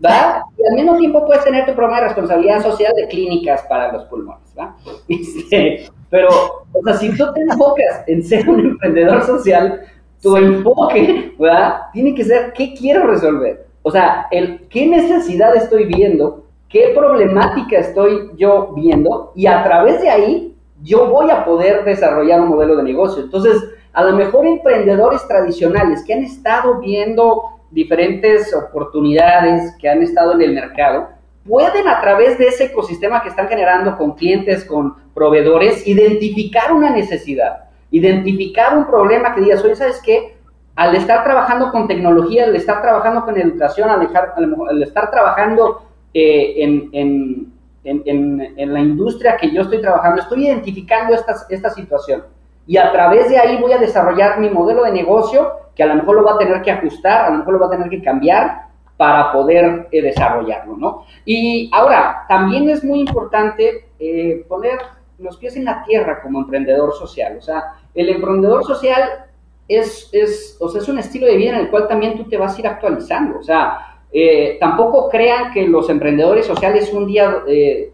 ¿verdad? 0.00 0.42
Y 0.56 0.66
al 0.70 0.74
mismo 0.76 0.96
tiempo 0.96 1.26
puedes 1.26 1.44
tener 1.44 1.66
tu 1.66 1.74
programa 1.74 2.00
de 2.00 2.06
responsabilidad 2.06 2.62
social 2.62 2.92
de 2.96 3.08
clínicas 3.08 3.62
para 3.62 3.92
los 3.92 4.04
pulmones, 4.04 4.54
¿verdad? 4.54 4.72
Este, 5.08 5.86
pero, 6.08 6.28
o 6.28 6.82
sea, 6.84 6.94
si 6.94 7.14
tú 7.16 7.24
te 7.34 7.40
enfocas 7.42 8.04
en 8.06 8.22
ser 8.22 8.48
un 8.48 8.60
emprendedor 8.60 9.22
social, 9.22 9.82
tu 10.22 10.36
enfoque, 10.36 11.34
¿verdad? 11.38 11.82
Tiene 11.92 12.14
que 12.14 12.24
ser, 12.24 12.52
¿qué 12.54 12.72
quiero 12.72 13.06
resolver? 13.06 13.66
O 13.86 13.90
sea, 13.90 14.28
el 14.30 14.66
qué 14.70 14.86
necesidad 14.86 15.54
estoy 15.54 15.84
viendo, 15.84 16.44
qué 16.70 16.94
problemática 16.96 17.78
estoy 17.78 18.30
yo 18.34 18.72
viendo 18.74 19.30
y 19.34 19.46
a 19.46 19.62
través 19.62 20.00
de 20.00 20.08
ahí 20.08 20.56
yo 20.82 21.10
voy 21.10 21.30
a 21.30 21.44
poder 21.44 21.84
desarrollar 21.84 22.40
un 22.40 22.48
modelo 22.48 22.76
de 22.76 22.82
negocio. 22.82 23.22
Entonces, 23.22 23.62
a 23.92 24.02
lo 24.02 24.16
mejor 24.16 24.46
emprendedores 24.46 25.28
tradicionales 25.28 26.02
que 26.02 26.14
han 26.14 26.24
estado 26.24 26.80
viendo 26.80 27.42
diferentes 27.70 28.54
oportunidades, 28.54 29.76
que 29.78 29.90
han 29.90 30.02
estado 30.02 30.32
en 30.32 30.40
el 30.40 30.54
mercado, 30.54 31.08
pueden 31.46 31.86
a 31.86 32.00
través 32.00 32.38
de 32.38 32.48
ese 32.48 32.64
ecosistema 32.64 33.22
que 33.22 33.28
están 33.28 33.48
generando 33.48 33.98
con 33.98 34.12
clientes, 34.12 34.64
con 34.64 34.94
proveedores, 35.12 35.86
identificar 35.86 36.72
una 36.72 36.88
necesidad, 36.88 37.68
identificar 37.90 38.78
un 38.78 38.86
problema 38.86 39.34
que 39.34 39.42
digas, 39.42 39.62
oye, 39.62 39.76
¿sabes 39.76 40.00
qué? 40.02 40.33
Al 40.76 40.96
estar 40.96 41.22
trabajando 41.22 41.70
con 41.70 41.86
tecnología, 41.86 42.44
al 42.44 42.56
estar 42.56 42.82
trabajando 42.82 43.24
con 43.24 43.36
educación, 43.38 43.90
al, 43.90 44.82
estar 44.82 45.10
trabajando 45.10 45.82
eh, 46.12 46.54
en, 46.92 47.52
la 47.84 48.80
industria 48.80 49.36
que 49.36 49.50
yo 49.50 49.62
estoy 49.62 49.80
trabajando, 49.80 50.22
estoy 50.22 50.46
identificando 50.46 51.14
esta, 51.14 51.34
esta 51.48 51.70
situación. 51.70 52.24
Y 52.66 52.76
a 52.76 52.90
través 52.90 53.28
de 53.28 53.38
ahí 53.38 53.58
voy 53.60 53.72
a 53.72 53.78
desarrollar 53.78 54.40
mi 54.40 54.48
modelo 54.48 54.84
de 54.84 54.92
negocio, 54.92 55.52
que 55.76 55.82
a 55.82 55.86
lo 55.86 55.94
mejor 55.96 56.16
lo 56.16 56.24
va 56.24 56.34
a 56.34 56.38
tener 56.38 56.62
que 56.62 56.70
ajustar, 56.70 57.26
a 57.26 57.30
lo 57.30 57.38
mejor 57.38 57.54
lo 57.54 57.60
va 57.60 57.66
a 57.66 57.70
tener 57.70 57.90
que 57.90 58.02
cambiar 58.02 58.64
para 58.96 59.32
poder 59.32 59.88
eh, 59.90 60.02
desarrollarlo, 60.02 60.76
¿no? 60.76 61.04
Y 61.24 61.70
ahora, 61.72 62.24
también 62.28 62.68
es 62.70 62.84
muy 62.84 63.00
importante 63.00 63.88
eh, 63.98 64.44
poner 64.48 64.78
los 65.18 65.36
pies 65.36 65.56
en 65.56 65.64
la 65.64 65.82
tierra 65.84 66.22
como 66.22 66.40
emprendedor 66.40 66.94
social. 66.94 67.36
O 67.38 67.42
sea, 67.42 67.74
el 67.94 68.08
emprendedor 68.08 68.64
social 68.64 69.26
es, 69.68 70.10
es, 70.12 70.56
o 70.60 70.68
sea, 70.68 70.80
es 70.80 70.88
un 70.88 70.98
estilo 70.98 71.26
de 71.26 71.36
vida 71.36 71.50
en 71.50 71.60
el 71.60 71.70
cual 71.70 71.88
también 71.88 72.16
tú 72.16 72.24
te 72.24 72.36
vas 72.36 72.56
a 72.56 72.60
ir 72.60 72.66
actualizando. 72.66 73.38
O 73.38 73.42
sea, 73.42 73.98
eh, 74.12 74.58
tampoco 74.60 75.08
crean 75.08 75.52
que 75.52 75.66
los 75.66 75.88
emprendedores 75.90 76.46
sociales 76.46 76.92
un 76.92 77.06
día 77.06 77.42
eh, 77.48 77.90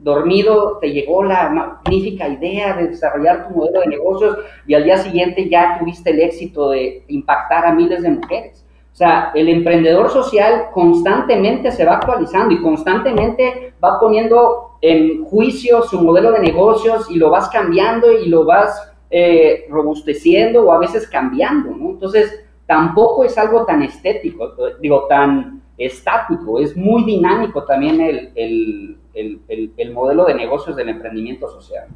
dormido 0.00 0.78
te 0.80 0.92
llegó 0.92 1.22
la 1.24 1.48
magnífica 1.50 2.28
idea 2.28 2.76
de 2.76 2.88
desarrollar 2.88 3.48
tu 3.48 3.54
modelo 3.54 3.80
de 3.80 3.88
negocios 3.88 4.38
y 4.66 4.74
al 4.74 4.84
día 4.84 4.96
siguiente 4.98 5.48
ya 5.48 5.78
tuviste 5.78 6.10
el 6.10 6.20
éxito 6.20 6.70
de 6.70 7.04
impactar 7.08 7.66
a 7.66 7.72
miles 7.72 8.02
de 8.02 8.10
mujeres. 8.10 8.64
O 8.92 8.96
sea, 8.96 9.30
el 9.34 9.48
emprendedor 9.48 10.10
social 10.10 10.68
constantemente 10.72 11.70
se 11.70 11.84
va 11.84 11.94
actualizando 11.94 12.54
y 12.54 12.60
constantemente 12.60 13.72
va 13.82 13.98
poniendo 13.98 14.76
en 14.82 15.24
juicio 15.24 15.82
su 15.82 16.00
modelo 16.00 16.32
de 16.32 16.40
negocios 16.40 17.10
y 17.10 17.16
lo 17.16 17.30
vas 17.30 17.48
cambiando 17.48 18.12
y 18.12 18.28
lo 18.28 18.44
vas 18.44 18.89
eh, 19.10 19.66
robusteciendo 19.68 20.64
o 20.64 20.72
a 20.72 20.78
veces 20.78 21.06
cambiando, 21.08 21.70
¿no? 21.70 21.90
Entonces, 21.90 22.44
tampoco 22.66 23.24
es 23.24 23.36
algo 23.36 23.64
tan 23.64 23.82
estético, 23.82 24.54
digo, 24.80 25.06
tan 25.08 25.62
estático, 25.76 26.60
es 26.60 26.76
muy 26.76 27.04
dinámico 27.04 27.64
también 27.64 28.00
el, 28.00 28.96
el 29.14 29.92
modelo 29.92 30.24
de 30.26 30.34
negocios 30.34 30.76
del 30.76 30.90
emprendimiento 30.90 31.48
social. 31.48 31.88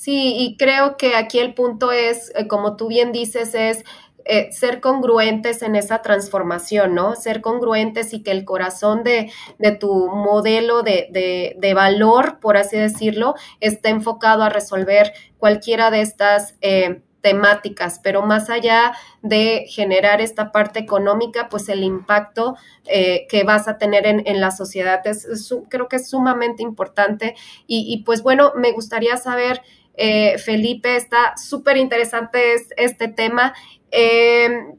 Sí, 0.00 0.34
y 0.38 0.56
creo 0.56 0.96
que 0.96 1.14
aquí 1.14 1.40
el 1.40 1.52
punto 1.52 1.92
es, 1.92 2.32
eh, 2.34 2.48
como 2.48 2.76
tú 2.76 2.88
bien 2.88 3.12
dices, 3.12 3.54
es 3.54 3.84
eh, 4.24 4.52
ser 4.52 4.80
congruentes 4.80 5.62
en 5.62 5.76
esa 5.76 6.02
transformación, 6.02 6.94
¿no? 6.94 7.16
Ser 7.16 7.40
congruentes 7.40 8.12
y 8.12 8.22
que 8.22 8.30
el 8.30 8.44
corazón 8.44 9.02
de, 9.02 9.30
tu 9.78 10.08
modelo 10.08 10.82
de, 10.82 11.72
valor, 11.74 12.38
por 12.40 12.56
así 12.56 12.76
decirlo, 12.76 13.34
esté 13.60 13.88
enfocado 13.88 14.42
a 14.42 14.48
resolver 14.48 15.12
cualquiera 15.38 15.90
de 15.90 16.00
estas... 16.02 16.54
Eh, 16.60 17.02
temáticas, 17.22 18.00
pero 18.02 18.22
más 18.22 18.48
allá 18.48 18.94
de 19.20 19.66
generar 19.68 20.22
esta 20.22 20.52
parte 20.52 20.78
económica, 20.78 21.50
pues 21.50 21.68
el 21.68 21.84
impacto 21.84 22.56
eh, 22.86 23.26
que 23.28 23.44
vas 23.44 23.68
a 23.68 23.76
tener 23.76 24.06
en, 24.06 24.40
la 24.40 24.50
sociedad 24.50 25.06
es, 25.06 25.28
creo 25.68 25.86
que 25.86 25.96
es 25.96 26.08
sumamente 26.08 26.62
importante. 26.62 27.34
Y, 27.66 28.02
pues 28.06 28.22
bueno, 28.22 28.52
me 28.56 28.72
gustaría 28.72 29.18
saber, 29.18 29.60
Felipe, 30.42 30.96
está 30.96 31.36
súper 31.36 31.76
interesante 31.76 32.54
este 32.78 33.08
tema. 33.08 33.52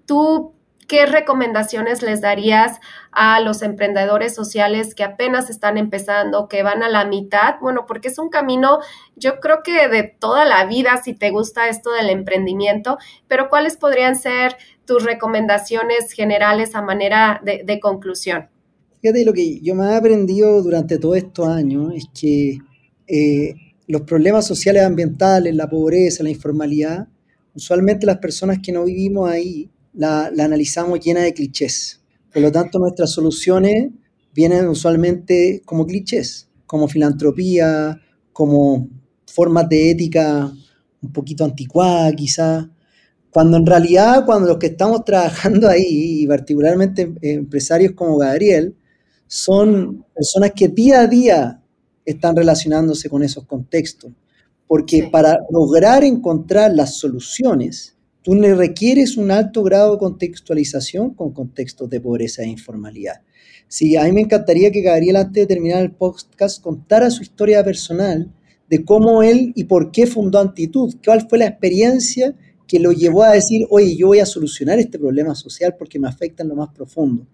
Tú 0.06 0.56
¿qué 0.92 1.06
recomendaciones 1.06 2.02
les 2.02 2.20
darías 2.20 2.82
a 3.14 3.40
los 3.40 3.62
emprendedores 3.62 4.36
sociales 4.36 4.94
que 4.94 5.06
apenas 5.06 5.50
están 5.50 5.78
empezando, 5.78 6.50
que 6.50 6.64
van 6.64 6.84
a 6.84 6.90
la 6.90 7.06
mitad? 7.06 7.56
Bueno, 7.62 7.86
porque 7.88 8.10
es 8.10 8.20
un 8.20 8.28
camino, 8.28 8.80
yo 9.16 9.40
creo 9.40 9.60
que 9.64 9.88
de 9.88 10.04
toda 10.04 10.44
la 10.44 10.66
vida, 10.66 11.02
si 11.02 11.14
te 11.14 11.32
gusta 11.32 11.70
esto 11.70 11.94
del 11.94 12.10
emprendimiento, 12.10 12.98
pero 13.30 13.48
¿cuáles 13.48 13.78
podrían 13.78 14.18
ser 14.18 14.58
tus 14.84 15.06
recomendaciones 15.06 16.12
generales 16.12 16.76
a 16.76 16.82
manera 16.82 17.40
de, 17.42 17.80
conclusión? 17.80 18.50
Fíjate, 19.02 19.24
lo 19.24 19.32
que 19.32 19.62
yo 19.62 19.74
me 19.76 19.86
he 19.86 19.96
aprendido 19.96 20.62
durante 20.62 20.98
todos 20.98 21.16
estos 21.16 21.48
años 21.48 21.94
es 21.96 22.04
que 22.14 22.58
eh, 23.08 23.56
los 23.88 24.02
problemas 24.02 24.46
sociales 24.46 24.84
ambientales, 24.84 25.56
la 25.56 25.70
pobreza, 25.70 26.22
la 26.22 26.32
informalidad, 26.32 27.08
usualmente 27.54 28.06
las 28.06 28.18
personas 28.18 28.60
que 28.60 28.72
no 28.72 28.86
vivimos 28.86 29.30
ahí 29.30 29.70
la, 29.94 30.28
analizamos 30.28 31.00
llena 31.00 31.22
de 31.22 31.34
clichés. 31.34 32.02
Por 32.34 32.42
lo 32.42 32.52
tanto, 32.52 32.80
nuestras 32.80 33.12
soluciones 33.12 33.92
vienen 34.34 34.68
usualmente 34.68 35.62
como 35.66 35.86
clichés, 35.86 36.48
como 36.66 36.88
filantropía, 36.88 38.00
como 38.32 38.90
formas 39.26 39.68
de 39.70 39.92
ética 39.92 40.52
un 41.02 41.12
poquito 41.12 41.44
anticuada 41.44 42.12
quizá, 42.14 42.70
cuando 43.32 43.58
en 43.58 43.66
realidad 43.66 44.26
cuando 44.26 44.48
los 44.48 44.58
que 44.58 44.68
estamos 44.68 45.04
trabajando 45.06 45.68
ahí, 45.68 46.22
y 46.22 46.28
particularmente 46.28 47.14
empresarios 47.22 47.94
como 47.94 48.18
Gabriel, 48.18 48.76
son 49.28 50.06
personas 50.14 50.52
que 50.56 50.68
día 50.68 51.02
a 51.02 51.08
día 51.08 51.62
están 52.06 52.36
relacionándose 52.36 53.10
con 53.10 53.24
esos 53.24 53.46
contextos, 53.46 54.12
porque 54.72 55.10
para 55.12 55.38
lograr 55.50 56.06
encontrar 56.06 56.74
las 56.74 56.96
soluciones, 56.96 57.98
tú 58.22 58.36
le 58.36 58.56
requieres 58.56 59.18
un 59.18 59.30
alto 59.30 59.64
grado 59.64 59.92
de 59.92 59.98
contextualización 59.98 61.14
con 61.14 61.34
contextos 61.34 61.90
de 61.90 62.00
pobreza 62.00 62.44
e 62.44 62.48
informalidad. 62.48 63.16
Sí, 63.68 63.98
a 63.98 64.06
mí 64.06 64.14
me 64.14 64.22
encantaría 64.22 64.72
que 64.72 64.80
Gabriel, 64.80 65.18
antes 65.18 65.44
de 65.44 65.54
terminar 65.54 65.82
el 65.82 65.92
podcast, 65.92 66.64
contara 66.64 67.10
su 67.10 67.22
historia 67.22 67.62
personal 67.66 68.32
de 68.70 68.86
cómo 68.86 69.22
él 69.22 69.52
y 69.58 69.66
por 69.66 69.92
qué 69.92 70.08
fundó 70.08 70.40
Antitud, 70.40 70.96
cuál 71.04 71.28
fue 71.28 71.40
la 71.40 71.48
experiencia 71.48 72.34
que 72.66 72.80
lo 72.80 72.94
llevó 72.94 73.24
a 73.24 73.34
decir, 73.34 73.68
oye, 73.72 73.98
yo 73.98 74.08
voy 74.08 74.20
a 74.20 74.26
solucionar 74.26 74.80
este 74.80 74.98
problema 74.98 75.36
social 75.36 75.76
porque 75.78 76.00
me 76.00 76.08
afecta 76.08 76.44
en 76.44 76.50
lo 76.50 76.56
más 76.56 76.70
profundo. 76.70 77.28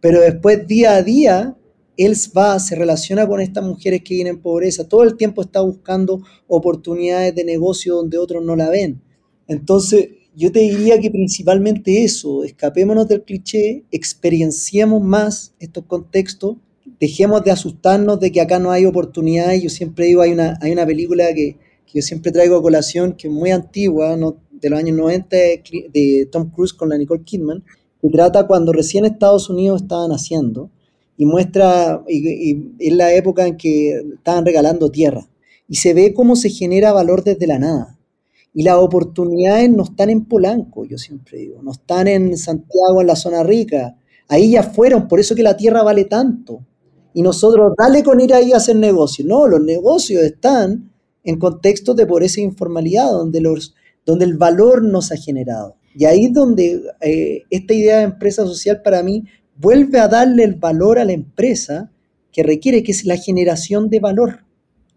Pero 0.00 0.22
después, 0.22 0.66
día 0.66 0.94
a 0.94 1.02
día, 1.02 1.54
él 1.98 2.14
va, 2.36 2.58
se 2.60 2.76
relaciona 2.76 3.26
con 3.26 3.40
estas 3.40 3.64
mujeres 3.64 4.02
que 4.02 4.14
vienen 4.14 4.36
en 4.36 4.40
pobreza, 4.40 4.88
todo 4.88 5.02
el 5.02 5.16
tiempo 5.16 5.42
está 5.42 5.60
buscando 5.60 6.22
oportunidades 6.46 7.34
de 7.34 7.44
negocio 7.44 7.96
donde 7.96 8.18
otros 8.18 8.42
no 8.44 8.54
la 8.54 8.70
ven. 8.70 9.02
Entonces, 9.48 10.10
yo 10.36 10.52
te 10.52 10.60
diría 10.60 11.00
que 11.00 11.10
principalmente 11.10 12.04
eso, 12.04 12.44
escapémonos 12.44 13.08
del 13.08 13.24
cliché, 13.24 13.84
experienciemos 13.90 15.02
más 15.02 15.54
estos 15.58 15.84
contextos, 15.86 16.56
dejemos 17.00 17.42
de 17.42 17.50
asustarnos 17.50 18.20
de 18.20 18.30
que 18.30 18.40
acá 18.40 18.60
no 18.60 18.70
hay 18.70 18.86
oportunidades. 18.86 19.60
Yo 19.60 19.68
siempre 19.68 20.06
digo, 20.06 20.22
hay 20.22 20.30
una, 20.30 20.56
hay 20.60 20.70
una 20.70 20.86
película 20.86 21.34
que, 21.34 21.56
yo 21.92 22.02
siempre 22.02 22.30
traigo 22.30 22.56
a 22.56 22.62
colación, 22.62 23.14
que 23.14 23.26
es 23.26 23.34
muy 23.34 23.50
antigua, 23.50 24.16
de 24.16 24.70
los 24.70 24.78
años 24.78 24.96
90, 24.96 25.36
de, 25.36 26.28
Tom 26.30 26.50
Cruise 26.50 26.74
con 26.74 26.90
la 26.90 26.98
Nicole 26.98 27.24
Kidman, 27.24 27.64
que 28.00 28.08
trata 28.10 28.46
cuando 28.46 28.72
recién 28.72 29.04
Estados 29.04 29.50
Unidos 29.50 29.82
estaba 29.82 30.06
naciendo 30.06 30.70
y 31.18 31.26
muestra, 31.26 32.02
y, 32.08 32.72
es 32.78 32.94
la 32.94 33.12
época 33.12 33.46
en 33.46 33.58
que 33.58 34.00
estaban 34.14 34.46
regalando 34.46 34.90
tierra, 34.90 35.28
y 35.68 35.76
se 35.76 35.92
ve 35.92 36.14
cómo 36.14 36.36
se 36.36 36.48
genera 36.48 36.92
valor 36.94 37.22
desde 37.22 37.46
la 37.46 37.58
nada 37.58 37.98
y 38.58 38.62
las 38.62 38.76
oportunidades 38.76 39.70
no 39.70 39.84
están 39.84 40.10
en 40.10 40.24
Polanco, 40.24 40.84
yo 40.84 40.98
siempre 40.98 41.38
digo, 41.38 41.62
no 41.62 41.70
están 41.70 42.08
en 42.08 42.36
Santiago, 42.36 43.00
en 43.00 43.06
la 43.06 43.14
zona 43.14 43.42
rica. 43.44 43.96
Ahí 44.26 44.50
ya 44.50 44.62
fueron, 44.62 45.06
por 45.06 45.20
eso 45.20 45.34
que 45.34 45.44
la 45.44 45.56
tierra 45.56 45.84
vale 45.84 46.06
tanto. 46.06 46.64
Y 47.14 47.22
nosotros, 47.22 47.72
dale 47.78 48.02
con 48.02 48.20
ir 48.20 48.34
ahí 48.34 48.52
a 48.52 48.56
hacer 48.56 48.74
negocios. 48.74 49.28
No, 49.28 49.46
los 49.46 49.60
negocios 49.60 50.22
están 50.22 50.92
en 51.22 51.38
contextos 51.38 51.94
de 51.94 52.06
pobreza 52.06 52.40
e 52.40 52.44
informalidad, 52.44 53.10
donde, 53.10 53.40
los, 53.40 53.74
donde 54.04 54.24
el 54.24 54.36
valor 54.36 54.82
nos 54.82 55.12
ha 55.12 55.16
generado. 55.16 55.76
Y 55.94 56.06
ahí 56.06 56.26
es 56.26 56.32
donde 56.32 56.82
eh, 57.00 57.42
esta 57.50 57.74
idea 57.74 57.98
de 57.98 58.04
empresa 58.04 58.44
social 58.44 58.82
para 58.82 59.04
mí 59.04 59.24
vuelve 59.58 59.98
a 59.98 60.08
darle 60.08 60.44
el 60.44 60.54
valor 60.54 60.98
a 60.98 61.04
la 61.04 61.12
empresa 61.12 61.90
que 62.32 62.42
requiere, 62.42 62.82
que 62.82 62.92
es 62.92 63.04
la 63.04 63.16
generación 63.16 63.90
de 63.90 64.00
valor. 64.00 64.44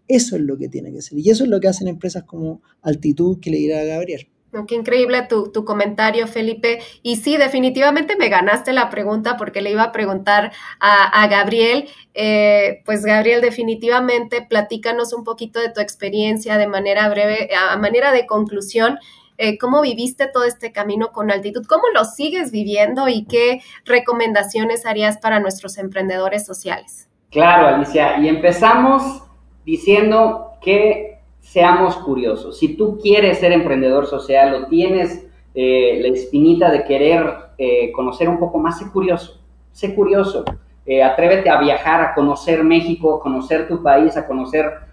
Eso 0.08 0.36
es 0.36 0.42
lo 0.42 0.56
que 0.56 0.68
tiene 0.68 0.92
que 0.92 1.02
ser. 1.02 1.18
Y 1.18 1.30
eso 1.30 1.44
es 1.44 1.50
lo 1.50 1.60
que 1.60 1.68
hacen 1.68 1.88
empresas 1.88 2.24
como 2.24 2.60
Altitud, 2.82 3.40
que 3.40 3.50
le 3.50 3.56
dirá 3.58 3.80
a 3.80 3.84
Gabriel. 3.84 4.28
qué 4.68 4.74
increíble 4.74 5.26
tu, 5.28 5.64
comentario, 5.64 6.26
Felipe. 6.26 6.80
Y 7.02 7.16
sí, 7.16 7.36
definitivamente 7.36 8.16
me 8.16 8.28
ganaste 8.28 8.72
la 8.72 8.90
pregunta 8.90 9.36
porque 9.36 9.62
le 9.62 9.70
iba 9.70 9.84
a 9.84 9.92
preguntar 9.92 10.52
a, 10.80 11.26
Gabriel. 11.28 11.88
Eh, 12.14 12.82
pues 12.84 13.04
Gabriel, 13.04 13.40
definitivamente 13.40 14.42
platícanos 14.42 15.12
un 15.12 15.24
poquito 15.24 15.60
de 15.60 15.70
tu 15.70 15.80
experiencia 15.80 16.58
de 16.58 16.66
manera 16.66 17.08
breve, 17.08 17.48
a 17.56 17.76
manera 17.76 18.12
de 18.12 18.26
conclusión. 18.26 18.98
Eh, 19.44 19.58
¿Cómo 19.58 19.82
viviste 19.82 20.28
todo 20.32 20.44
este 20.44 20.70
camino 20.70 21.10
con 21.10 21.32
altitud? 21.32 21.66
¿Cómo 21.68 21.82
lo 21.92 22.04
sigues 22.04 22.52
viviendo 22.52 23.08
y 23.08 23.24
qué 23.24 23.60
recomendaciones 23.84 24.86
harías 24.86 25.18
para 25.18 25.40
nuestros 25.40 25.78
emprendedores 25.78 26.46
sociales? 26.46 27.10
Claro, 27.28 27.66
Alicia. 27.66 28.20
Y 28.20 28.28
empezamos 28.28 29.24
diciendo 29.66 30.52
que 30.60 31.18
seamos 31.40 31.96
curiosos. 31.96 32.56
Si 32.56 32.76
tú 32.76 33.00
quieres 33.02 33.40
ser 33.40 33.50
emprendedor 33.50 34.06
social 34.06 34.54
o 34.54 34.66
tienes 34.68 35.26
eh, 35.56 35.98
la 36.00 36.16
espinita 36.16 36.70
de 36.70 36.84
querer 36.84 37.34
eh, 37.58 37.90
conocer 37.90 38.28
un 38.28 38.38
poco 38.38 38.60
más, 38.60 38.78
sé 38.78 38.92
curioso, 38.92 39.40
sé 39.72 39.92
curioso. 39.92 40.44
Eh, 40.86 41.02
atrévete 41.02 41.50
a 41.50 41.58
viajar, 41.58 42.00
a 42.00 42.14
conocer 42.14 42.62
México, 42.62 43.16
a 43.16 43.20
conocer 43.20 43.66
tu 43.66 43.82
país, 43.82 44.16
a 44.16 44.24
conocer 44.24 44.92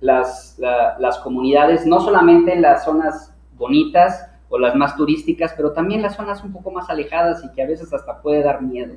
las, 0.00 0.58
las 0.58 1.18
comunidades, 1.20 1.86
no 1.86 2.00
solamente 2.00 2.52
en 2.52 2.60
las 2.60 2.84
zonas 2.84 3.31
bonitas 3.62 4.28
o 4.48 4.58
las 4.58 4.74
más 4.76 4.96
turísticas, 4.96 5.54
pero 5.56 5.72
también 5.72 6.02
las 6.02 6.16
zonas 6.16 6.44
un 6.44 6.52
poco 6.52 6.70
más 6.70 6.90
alejadas 6.90 7.42
y 7.44 7.50
que 7.52 7.62
a 7.62 7.66
veces 7.66 7.92
hasta 7.92 8.20
puede 8.20 8.42
dar 8.42 8.60
miedo. 8.60 8.94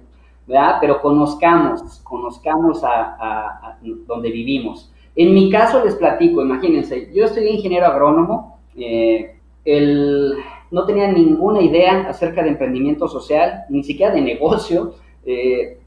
¿verdad? 0.47 0.77
Pero 0.79 1.01
conozcamos, 1.01 2.01
conozcamos 2.03 2.81
a, 2.83 3.77
donde 4.05 4.31
vivimos. 4.31 4.91
En 5.15 5.33
mi 5.33 5.49
caso 5.49 5.83
les 5.83 5.95
platico, 5.95 6.41
imagínense, 6.41 7.11
yo 7.13 7.25
estoy 7.25 7.47
ingeniero 7.47 7.85
agrónomo, 7.85 8.59
eh, 8.75 9.37
no 10.71 10.85
tenía 10.85 11.07
ninguna 11.07 11.61
idea 11.61 12.09
acerca 12.09 12.43
de 12.43 12.49
emprendimiento 12.49 13.07
social, 13.07 13.63
ni 13.69 13.83
siquiera 13.83 14.13
de 14.13 14.21
negocio, 14.21 14.95
eh, 15.25 15.79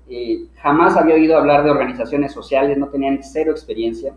jamás 0.56 0.96
había 0.96 1.14
oído 1.14 1.36
hablar 1.36 1.62
de 1.62 1.70
organizaciones 1.70 2.32
sociales, 2.32 2.78
no 2.78 2.88
tenía 2.88 3.16
cero 3.20 3.50
experiencia. 3.50 4.14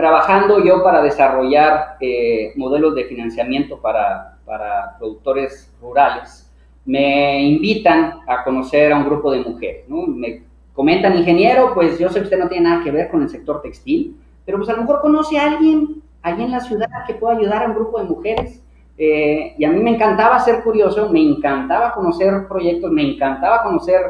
Trabajando 0.00 0.64
yo 0.64 0.82
para 0.82 1.02
desarrollar 1.02 1.98
eh, 2.00 2.54
modelos 2.56 2.94
de 2.94 3.04
financiamiento 3.04 3.78
para, 3.82 4.38
para 4.46 4.96
productores 4.96 5.70
rurales, 5.78 6.50
me 6.86 7.42
invitan 7.42 8.20
a 8.26 8.42
conocer 8.42 8.94
a 8.94 8.96
un 8.96 9.04
grupo 9.04 9.30
de 9.30 9.40
mujeres, 9.40 9.86
¿no? 9.90 10.06
Me 10.06 10.44
comentan, 10.72 11.18
ingeniero, 11.18 11.74
pues 11.74 11.98
yo 11.98 12.08
sé 12.08 12.20
que 12.20 12.24
usted 12.24 12.38
no 12.38 12.48
tiene 12.48 12.70
nada 12.70 12.82
que 12.82 12.90
ver 12.90 13.10
con 13.10 13.20
el 13.20 13.28
sector 13.28 13.60
textil, 13.60 14.16
pero 14.46 14.56
pues 14.56 14.70
a 14.70 14.72
lo 14.72 14.80
mejor 14.80 15.02
conoce 15.02 15.38
a 15.38 15.50
alguien 15.50 16.00
allí 16.22 16.44
en 16.44 16.52
la 16.52 16.60
ciudad 16.60 16.88
que 17.06 17.12
pueda 17.12 17.36
ayudar 17.36 17.62
a 17.62 17.66
un 17.66 17.74
grupo 17.74 17.98
de 17.98 18.08
mujeres. 18.08 18.64
Eh, 18.96 19.54
y 19.58 19.64
a 19.66 19.70
mí 19.70 19.82
me 19.82 19.96
encantaba 19.96 20.40
ser 20.40 20.62
curioso, 20.62 21.10
me 21.10 21.20
encantaba 21.20 21.92
conocer 21.92 22.48
proyectos, 22.48 22.90
me 22.90 23.02
encantaba 23.02 23.62
conocer 23.62 24.00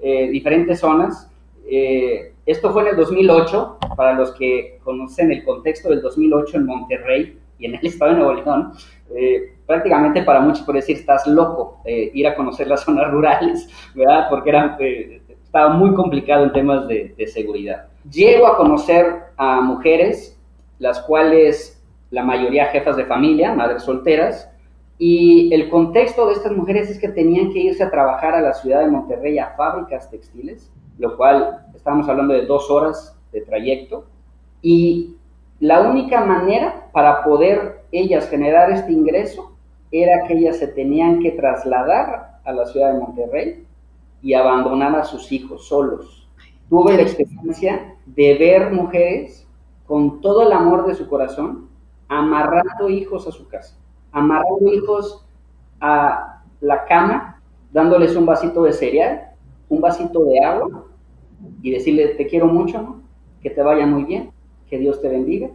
eh, 0.00 0.28
diferentes 0.28 0.80
zonas. 0.80 1.30
Esto 2.46 2.72
fue 2.72 2.82
en 2.82 2.88
el 2.88 2.96
2008, 2.96 3.78
para 3.96 4.14
los 4.14 4.32
que 4.32 4.78
conocen 4.82 5.32
el 5.32 5.44
contexto 5.44 5.90
del 5.90 6.00
2008 6.00 6.56
en 6.56 6.66
Monterrey 6.66 7.38
y 7.58 7.66
en 7.66 7.74
el 7.74 7.80
estado 7.86 8.12
de 8.12 8.18
Nuevo 8.18 8.34
León 8.34 8.72
prácticamente 9.66 10.22
para 10.22 10.40
muchos 10.40 10.64
por 10.64 10.74
decir, 10.74 10.96
estás 10.96 11.26
loco, 11.26 11.80
eh, 11.84 12.10
ir 12.14 12.26
a 12.26 12.34
conocer 12.34 12.68
las 12.68 12.82
zonas 12.82 13.10
rurales, 13.10 13.68
¿verdad? 13.94 14.26
Porque 14.30 14.50
era, 14.50 14.76
eh, 14.80 15.20
estaba 15.42 15.70
muy 15.74 15.92
complicado 15.94 16.44
en 16.44 16.52
temas 16.52 16.86
de, 16.88 17.14
seguridad. 17.26 17.88
Llego 18.10 18.46
a 18.46 18.56
conocer 18.56 19.06
a 19.36 19.60
mujeres, 19.60 20.38
las 20.78 21.00
cuales 21.00 21.82
la 22.10 22.22
mayoría 22.22 22.66
jefas 22.66 22.96
de 22.96 23.04
familia, 23.04 23.52
madres 23.52 23.82
solteras, 23.82 24.50
y 24.98 25.52
el 25.52 25.68
contexto 25.68 26.26
de 26.26 26.34
estas 26.34 26.52
mujeres 26.52 26.88
es 26.88 26.98
que 26.98 27.08
tenían 27.08 27.52
que 27.52 27.58
irse 27.58 27.82
a 27.82 27.90
trabajar 27.90 28.34
a 28.34 28.40
la 28.40 28.54
ciudad 28.54 28.80
de 28.80 28.90
Monterrey 28.90 29.38
a 29.38 29.54
fábricas 29.56 30.10
textiles, 30.10 30.70
lo 30.98 31.16
cual 31.16 31.66
estamos 31.74 32.08
hablando 32.08 32.34
de 32.34 32.46
dos 32.46 32.70
horas 32.70 33.16
de 33.32 33.40
trayecto, 33.42 34.04
y 34.62 35.16
la 35.60 35.82
única 35.82 36.24
manera 36.24 36.88
para 36.92 37.24
poder 37.24 37.84
ellas 37.92 38.28
generar 38.28 38.70
este 38.70 38.92
ingreso 38.92 39.52
era 39.90 40.26
que 40.26 40.34
ellas 40.34 40.58
se 40.58 40.68
tenían 40.68 41.20
que 41.20 41.32
trasladar 41.32 42.40
a 42.44 42.52
la 42.52 42.66
ciudad 42.66 42.92
de 42.92 43.00
Monterrey 43.00 43.66
y 44.22 44.34
abandonar 44.34 44.94
a 44.96 45.04
sus 45.04 45.30
hijos 45.32 45.68
solos. 45.68 46.28
Tuve 46.68 46.96
la 46.96 47.02
experiencia 47.02 47.94
de 48.06 48.34
ver 48.34 48.72
mujeres 48.72 49.46
con 49.86 50.20
todo 50.20 50.42
el 50.42 50.52
amor 50.52 50.86
de 50.86 50.94
su 50.94 51.08
corazón 51.08 51.68
amarrando 52.08 52.88
hijos 52.88 53.26
a 53.26 53.32
su 53.32 53.48
casa, 53.48 53.76
amarrando 54.12 54.72
hijos 54.72 55.24
a 55.80 56.42
la 56.60 56.84
cama, 56.84 57.40
dándoles 57.72 58.16
un 58.16 58.26
vasito 58.26 58.62
de 58.62 58.72
cereal, 58.72 59.25
un 59.68 59.80
vasito 59.80 60.24
de 60.24 60.40
agua 60.40 60.86
y 61.62 61.70
decirle, 61.70 62.08
te 62.08 62.26
quiero 62.26 62.46
mucho, 62.46 63.00
que 63.42 63.50
te 63.50 63.62
vaya 63.62 63.86
muy 63.86 64.04
bien, 64.04 64.30
que 64.68 64.78
Dios 64.78 65.00
te 65.00 65.08
bendiga 65.08 65.48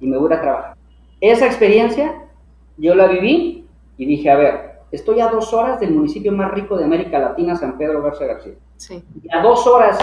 y 0.00 0.06
me 0.06 0.18
voy 0.18 0.32
a 0.32 0.40
trabajar. 0.40 0.76
Esa 1.20 1.46
experiencia 1.46 2.28
yo 2.76 2.94
la 2.94 3.06
viví 3.06 3.66
y 3.96 4.06
dije, 4.06 4.30
a 4.30 4.36
ver, 4.36 4.72
estoy 4.90 5.20
a 5.20 5.28
dos 5.28 5.52
horas 5.52 5.80
del 5.80 5.92
municipio 5.92 6.32
más 6.32 6.52
rico 6.52 6.76
de 6.76 6.84
América 6.84 7.18
Latina, 7.18 7.56
San 7.56 7.78
Pedro 7.78 8.02
Garza 8.02 8.26
García. 8.26 8.54
Sí. 8.76 9.02
Y 9.22 9.34
a 9.34 9.42
dos 9.42 9.66
horas 9.66 9.98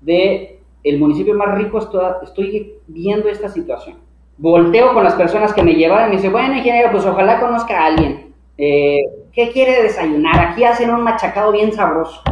del 0.00 0.58
el 0.84 0.98
municipio 0.98 1.34
más 1.34 1.56
rico 1.56 1.78
estoy, 1.78 2.04
estoy 2.22 2.74
viendo 2.86 3.28
esta 3.28 3.48
situación. 3.48 3.96
Volteo 4.38 4.94
con 4.94 5.04
las 5.04 5.14
personas 5.14 5.52
que 5.52 5.62
me 5.62 5.74
llevaban 5.74 6.06
y 6.06 6.10
me 6.10 6.16
dice, 6.16 6.28
bueno, 6.28 6.56
ingeniero, 6.56 6.90
pues 6.90 7.04
ojalá 7.04 7.40
conozca 7.40 7.80
a 7.80 7.86
alguien. 7.86 8.34
Eh, 8.58 9.02
¿Qué 9.32 9.50
quiere 9.50 9.82
desayunar? 9.82 10.38
Aquí 10.48 10.64
hacen 10.64 10.90
un 10.90 11.02
machacado 11.02 11.52
bien 11.52 11.72
sabroso. 11.72 12.22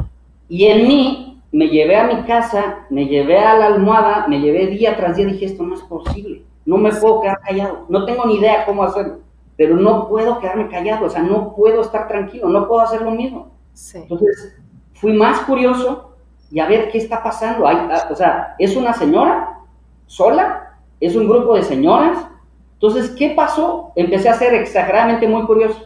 Y 0.51 0.67
en 0.67 0.89
mí 0.89 1.41
me 1.53 1.69
llevé 1.69 1.97
a 1.97 2.09
mi 2.09 2.25
casa, 2.25 2.87
me 2.91 3.07
llevé 3.07 3.39
a 3.39 3.57
la 3.57 3.67
almohada, 3.67 4.27
me 4.27 4.41
llevé 4.41 4.67
día 4.67 4.97
tras 4.97 5.17
día, 5.17 5.27
dije, 5.27 5.45
esto 5.45 5.63
no 5.63 5.77
es 5.77 5.83
posible, 5.83 6.45
no 6.67 6.77
me 6.77 6.93
puedo 6.93 7.21
quedar 7.21 7.41
callado, 7.41 7.87
no 7.89 8.05
tengo 8.05 8.27
ni 8.27 8.35
idea 8.35 8.65
cómo 8.67 8.83
hacerlo, 8.83 9.21
pero 9.57 9.77
no 9.77 10.09
puedo 10.09 10.41
quedarme 10.41 10.69
callado, 10.69 11.07
o 11.07 11.09
sea, 11.09 11.23
no 11.23 11.55
puedo 11.55 11.83
estar 11.83 12.09
tranquilo, 12.09 12.49
no 12.49 12.67
puedo 12.67 12.81
hacer 12.81 13.03
lo 13.03 13.13
mismo. 13.13 13.53
Entonces, 13.95 14.61
fui 14.95 15.13
más 15.13 15.39
curioso 15.43 16.17
y 16.51 16.59
a 16.59 16.67
ver 16.67 16.91
qué 16.91 16.99
está 16.99 17.23
pasando. 17.23 17.69
Hay, 17.69 17.77
ah, 17.77 18.09
o 18.11 18.17
sea, 18.17 18.57
¿es 18.59 18.75
una 18.75 18.93
señora 18.93 19.61
sola? 20.07 20.79
¿Es 20.99 21.15
un 21.15 21.29
grupo 21.29 21.55
de 21.55 21.63
señoras? 21.63 22.27
Entonces, 22.73 23.11
¿qué 23.11 23.31
pasó? 23.31 23.93
Empecé 23.95 24.29
a 24.29 24.35
ser 24.35 24.55
exageradamente 24.55 25.29
muy 25.29 25.45
curioso. 25.47 25.81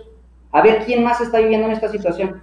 A 0.53 0.63
ver 0.63 0.87
quién 0.87 1.05
más 1.05 1.21
está 1.21 1.39
viviendo 1.41 1.67
en 1.67 1.75
esta 1.75 1.89
situación. 1.89 2.41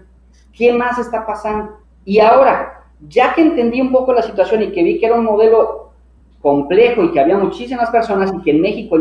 ¿Qué 0.54 0.72
más 0.72 1.00
está 1.00 1.26
pasando? 1.26 1.81
Y 2.06 2.20
ahora, 2.20 2.84
ya 3.08 3.34
que 3.34 3.42
entendí 3.42 3.82
un 3.82 3.92
poco 3.92 4.14
la 4.14 4.22
situación 4.22 4.64
y 4.64 4.72
que 4.72 4.84
vi 4.84 5.00
que 5.00 5.06
era 5.06 5.16
un 5.16 5.26
modelo 5.26 5.92
complejo 6.42 7.04
y 7.04 7.12
que 7.12 7.20
había 7.20 7.38
muchísimas 7.38 7.90
personas 7.90 8.32
y 8.34 8.42
que 8.42 8.52
en 8.52 8.62
México 8.62 8.98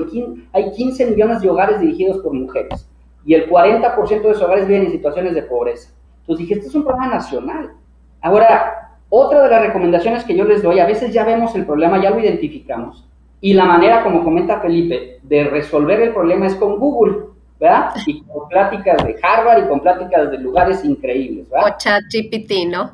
hay 0.53 0.73
15 0.73 1.07
millones 1.07 1.41
de 1.41 1.49
hogares 1.49 1.81
dirigidos 1.81 2.19
por 2.19 2.33
mujeres 2.33 2.87
y 3.25 3.35
el 3.35 3.49
40% 3.49 4.09
de 4.09 4.31
esos 4.31 4.43
hogares 4.43 4.67
viven 4.67 4.87
en 4.87 4.93
situaciones 4.93 5.35
de 5.35 5.43
pobreza. 5.43 5.91
Entonces 6.21 6.47
dije, 6.47 6.55
este 6.55 6.69
es 6.69 6.75
un 6.75 6.85
problema 6.85 7.09
nacional. 7.09 7.73
Ahora, 8.21 8.99
otra 9.09 9.43
de 9.43 9.51
las 9.51 9.63
recomendaciones 9.67 10.25
que 10.25 10.37
yo 10.37 10.45
les 10.45 10.63
doy, 10.63 10.79
a 10.79 10.87
veces 10.87 11.13
ya 11.13 11.25
vemos 11.25 11.55
el 11.55 11.67
problema, 11.67 12.01
ya 12.01 12.11
lo 12.11 12.21
identificamos, 12.21 13.07
y 13.41 13.55
la 13.55 13.65
manera, 13.65 14.03
como 14.03 14.23
comenta 14.23 14.61
Felipe, 14.61 15.21
de 15.23 15.45
resolver 15.45 16.01
el 16.01 16.13
problema 16.13 16.47
es 16.47 16.55
con 16.57 16.79
Google. 16.79 17.25
¿Verdad? 17.61 17.93
Y 18.07 18.23
con 18.23 18.49
pláticas 18.49 19.05
de 19.05 19.17
Harvard 19.23 19.65
y 19.65 19.69
con 19.69 19.81
pláticas 19.81 20.31
de 20.31 20.39
lugares 20.39 20.85
increíbles, 20.85 21.49
¿verdad? 21.51 21.75
O 21.75 21.79
ChatGPT, 21.79 22.53
¿no? 22.69 22.93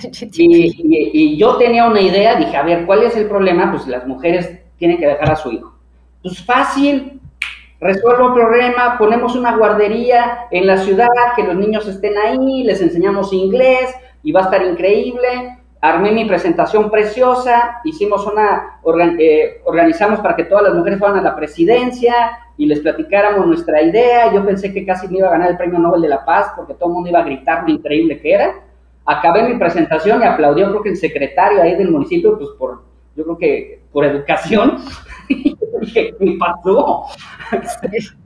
y, 0.32 1.32
y, 1.32 1.36
yo 1.36 1.56
tenía 1.56 1.86
una 1.86 2.00
idea, 2.00 2.36
dije, 2.36 2.56
a 2.56 2.62
ver, 2.62 2.86
¿cuál 2.86 3.02
es 3.02 3.16
el 3.16 3.26
problema? 3.26 3.72
Pues 3.72 3.86
las 3.88 4.06
mujeres 4.06 4.60
tienen 4.78 4.98
que 4.98 5.06
dejar 5.06 5.32
a 5.32 5.36
su 5.36 5.50
hijo. 5.50 5.74
Pues 6.22 6.44
fácil, 6.44 7.20
resuelvo 7.80 8.28
el 8.28 8.34
problema, 8.34 8.96
ponemos 8.98 9.34
una 9.34 9.56
guardería 9.56 10.46
en 10.50 10.66
la 10.66 10.76
ciudad, 10.76 11.08
que 11.34 11.42
los 11.42 11.56
niños 11.56 11.88
estén 11.88 12.16
ahí, 12.18 12.62
les 12.62 12.80
enseñamos 12.80 13.32
inglés 13.32 13.94
y 14.22 14.32
va 14.32 14.40
a 14.40 14.44
estar 14.44 14.62
increíble. 14.64 15.58
Armé 15.80 16.12
mi 16.12 16.24
presentación 16.24 16.90
preciosa, 16.90 17.80
hicimos 17.84 18.26
una, 18.26 18.80
eh, 19.18 19.60
organizamos 19.64 20.20
para 20.20 20.36
que 20.36 20.44
todas 20.44 20.64
las 20.64 20.74
mujeres 20.74 20.98
fueran 20.98 21.18
a 21.18 21.22
la 21.22 21.36
presidencia, 21.36 22.45
y 22.56 22.66
les 22.66 22.80
platicáramos 22.80 23.46
nuestra 23.46 23.82
idea. 23.82 24.32
Yo 24.32 24.44
pensé 24.44 24.72
que 24.72 24.84
casi 24.84 25.08
me 25.08 25.18
iba 25.18 25.28
a 25.28 25.32
ganar 25.32 25.50
el 25.50 25.56
premio 25.56 25.78
Nobel 25.78 26.02
de 26.02 26.08
la 26.08 26.24
Paz 26.24 26.52
porque 26.56 26.74
todo 26.74 26.88
el 26.88 26.94
mundo 26.94 27.10
iba 27.10 27.20
a 27.20 27.24
gritar 27.24 27.64
lo 27.64 27.70
increíble 27.70 28.20
que 28.20 28.32
era. 28.32 28.54
Acabé 29.04 29.48
mi 29.48 29.58
presentación 29.58 30.20
y 30.22 30.24
aplaudió, 30.24 30.68
creo 30.70 30.82
que 30.82 30.88
el 30.90 30.96
secretario 30.96 31.62
ahí 31.62 31.76
del 31.76 31.90
municipio, 31.90 32.36
pues 32.36 32.50
por, 32.58 32.82
yo 33.14 33.24
creo 33.24 33.38
que 33.38 33.82
por 33.92 34.04
educación. 34.04 34.78
y 35.28 35.56
dije, 35.80 36.14
¿qué 36.18 36.38
pasó? 36.38 37.04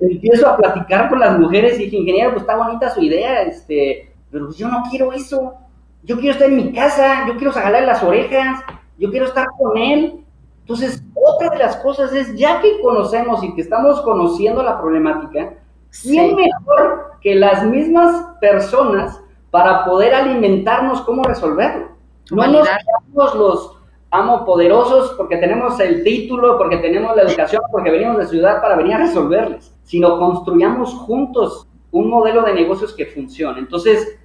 Empiezo 0.00 0.48
a 0.48 0.56
platicar 0.56 1.08
con 1.08 1.20
las 1.20 1.38
mujeres 1.38 1.78
y 1.78 1.84
dije, 1.84 1.96
ingeniero, 1.96 2.30
pues 2.30 2.42
está 2.42 2.56
bonita 2.56 2.90
su 2.90 3.02
idea, 3.02 3.42
este, 3.42 4.12
pero 4.30 4.46
pues 4.46 4.56
yo 4.56 4.68
no 4.68 4.82
quiero 4.90 5.12
eso. 5.12 5.54
Yo 6.02 6.16
quiero 6.18 6.32
estar 6.32 6.48
en 6.48 6.56
mi 6.56 6.72
casa, 6.72 7.26
yo 7.26 7.36
quiero 7.36 7.52
sacarle 7.52 7.82
las 7.82 8.02
orejas, 8.02 8.62
yo 8.98 9.10
quiero 9.10 9.26
estar 9.26 9.48
con 9.58 9.76
él. 9.76 10.24
Entonces, 10.60 11.02
otra 11.34 11.50
de 11.50 11.58
las 11.58 11.76
cosas 11.76 12.12
es, 12.12 12.34
ya 12.36 12.60
que 12.60 12.80
conocemos 12.80 13.42
y 13.42 13.54
que 13.54 13.62
estamos 13.62 14.00
conociendo 14.02 14.62
la 14.62 14.80
problemática, 14.80 15.54
¿quién 16.02 16.36
mejor 16.36 17.12
que 17.20 17.34
las 17.34 17.64
mismas 17.64 18.26
personas 18.40 19.20
para 19.50 19.84
poder 19.84 20.14
alimentarnos 20.14 21.00
cómo 21.02 21.22
resolverlo? 21.22 21.88
No 22.30 22.46
nos 22.46 22.68
quedamos 22.68 23.34
los 23.34 23.76
amo 24.10 24.44
poderosos 24.44 25.14
porque 25.16 25.36
tenemos 25.36 25.78
el 25.80 26.02
título, 26.02 26.58
porque 26.58 26.78
tenemos 26.78 27.14
la 27.16 27.22
educación, 27.22 27.62
porque 27.70 27.90
venimos 27.90 28.18
de 28.18 28.26
ciudad 28.26 28.60
para 28.60 28.76
venir 28.76 28.94
a 28.94 28.98
resolverles, 28.98 29.74
sino 29.84 30.18
construyamos 30.18 30.94
juntos 30.94 31.68
un 31.92 32.08
modelo 32.08 32.42
de 32.42 32.54
negocios 32.54 32.92
que 32.94 33.06
funcione. 33.06 33.60
Entonces, 33.60 34.18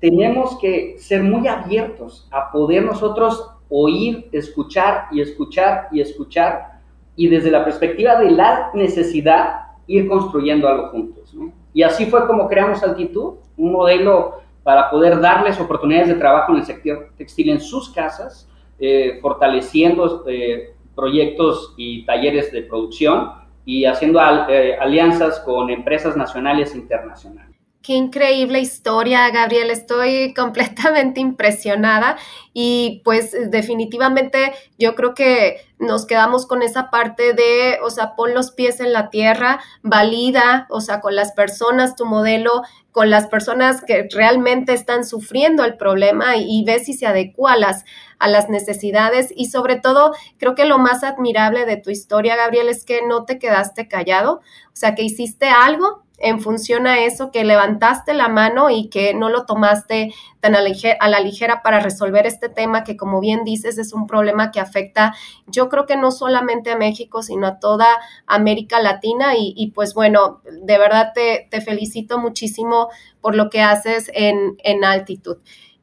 tenemos 0.00 0.58
que 0.58 0.96
ser 0.98 1.22
muy 1.22 1.48
abiertos 1.48 2.28
a 2.30 2.50
poder 2.50 2.84
nosotros 2.84 3.50
oír, 3.68 4.28
escuchar 4.32 5.06
y 5.10 5.20
escuchar 5.20 5.88
y 5.92 6.00
escuchar 6.00 6.80
y 7.16 7.28
desde 7.28 7.50
la 7.50 7.64
perspectiva 7.64 8.16
de 8.16 8.30
la 8.30 8.70
necesidad 8.74 9.60
ir 9.86 10.08
construyendo 10.08 10.68
algo 10.68 10.88
juntos. 10.88 11.34
Y 11.72 11.82
así 11.82 12.06
fue 12.06 12.26
como 12.26 12.48
creamos 12.48 12.82
Altitud, 12.82 13.34
un 13.56 13.72
modelo 13.72 14.40
para 14.62 14.90
poder 14.90 15.20
darles 15.20 15.60
oportunidades 15.60 16.08
de 16.08 16.14
trabajo 16.14 16.52
en 16.52 16.58
el 16.58 16.64
sector 16.64 17.10
textil 17.16 17.50
en 17.50 17.60
sus 17.60 17.90
casas, 17.90 18.48
eh, 18.78 19.18
fortaleciendo 19.22 20.24
eh, 20.26 20.74
proyectos 20.94 21.74
y 21.76 22.04
talleres 22.04 22.50
de 22.52 22.62
producción 22.62 23.30
y 23.64 23.84
haciendo 23.84 24.20
eh, 24.48 24.76
alianzas 24.78 25.40
con 25.40 25.70
empresas 25.70 26.16
nacionales 26.16 26.74
e 26.74 26.78
internacionales. 26.78 27.55
Qué 27.86 27.92
increíble 27.92 28.58
historia, 28.58 29.30
Gabriel. 29.30 29.70
Estoy 29.70 30.34
completamente 30.36 31.20
impresionada 31.20 32.16
y 32.52 33.00
pues 33.04 33.30
definitivamente 33.48 34.52
yo 34.76 34.96
creo 34.96 35.14
que 35.14 35.60
nos 35.78 36.04
quedamos 36.04 36.46
con 36.46 36.62
esa 36.62 36.90
parte 36.90 37.32
de, 37.32 37.78
o 37.84 37.90
sea, 37.90 38.16
pon 38.16 38.34
los 38.34 38.50
pies 38.50 38.80
en 38.80 38.92
la 38.92 39.08
tierra, 39.08 39.60
valida, 39.84 40.66
o 40.68 40.80
sea, 40.80 40.98
con 41.00 41.14
las 41.14 41.30
personas, 41.30 41.94
tu 41.94 42.06
modelo, 42.06 42.62
con 42.90 43.08
las 43.08 43.28
personas 43.28 43.84
que 43.84 44.08
realmente 44.12 44.72
están 44.72 45.04
sufriendo 45.04 45.62
el 45.64 45.76
problema 45.76 46.36
y, 46.36 46.64
ve 46.64 46.80
si 46.80 46.92
se 46.92 47.06
adecua 47.06 47.52
a 47.52 47.56
las, 47.56 47.84
a 48.18 48.26
las 48.26 48.48
necesidades 48.48 49.32
y 49.36 49.46
sobre 49.46 49.76
todo 49.76 50.12
creo 50.38 50.56
que 50.56 50.64
lo 50.64 50.78
más 50.78 51.04
admirable 51.04 51.66
de 51.66 51.76
tu 51.76 51.90
historia, 51.90 52.34
Gabriel, 52.34 52.68
es 52.68 52.84
que 52.84 53.02
no 53.06 53.26
te 53.26 53.38
quedaste 53.38 53.86
callado, 53.86 54.40
o 54.72 54.76
sea, 54.76 54.96
que 54.96 55.04
hiciste 55.04 55.46
algo 55.50 56.05
en 56.18 56.40
función 56.40 56.86
a 56.86 57.00
eso, 57.00 57.30
que 57.30 57.44
levantaste 57.44 58.14
la 58.14 58.28
mano 58.28 58.70
y 58.70 58.88
que 58.88 59.14
no 59.14 59.28
lo 59.28 59.44
tomaste 59.44 60.14
tan 60.40 60.54
a, 60.54 60.60
la 61.08 61.20
ligera 61.20 61.62
para 61.62 61.80
resolver 61.80 62.26
este 62.26 62.48
tema 62.48 62.84
que, 62.84 62.96
como 62.96 63.20
bien 63.20 63.44
dices, 63.44 63.78
es 63.78 63.92
un 63.92 64.06
problema 64.06 64.50
que 64.50 64.60
afecta, 64.60 65.14
yo 65.46 65.68
creo 65.68 65.86
que 65.86 65.96
no 65.96 66.10
solamente 66.10 66.70
a 66.70 66.76
México, 66.76 67.22
sino 67.22 67.46
a 67.46 67.58
toda 67.58 67.86
América 68.26 68.80
Latina. 68.80 69.34
Y, 69.36 69.72
pues 69.74 69.94
bueno, 69.94 70.40
de 70.44 70.78
verdad 70.78 71.12
te, 71.14 71.60
felicito 71.60 72.18
muchísimo 72.18 72.90
por 73.20 73.34
lo 73.34 73.50
que 73.50 73.60
haces 73.60 74.10
en, 74.14 74.56
en 74.62 74.84
altitud. 74.84 75.38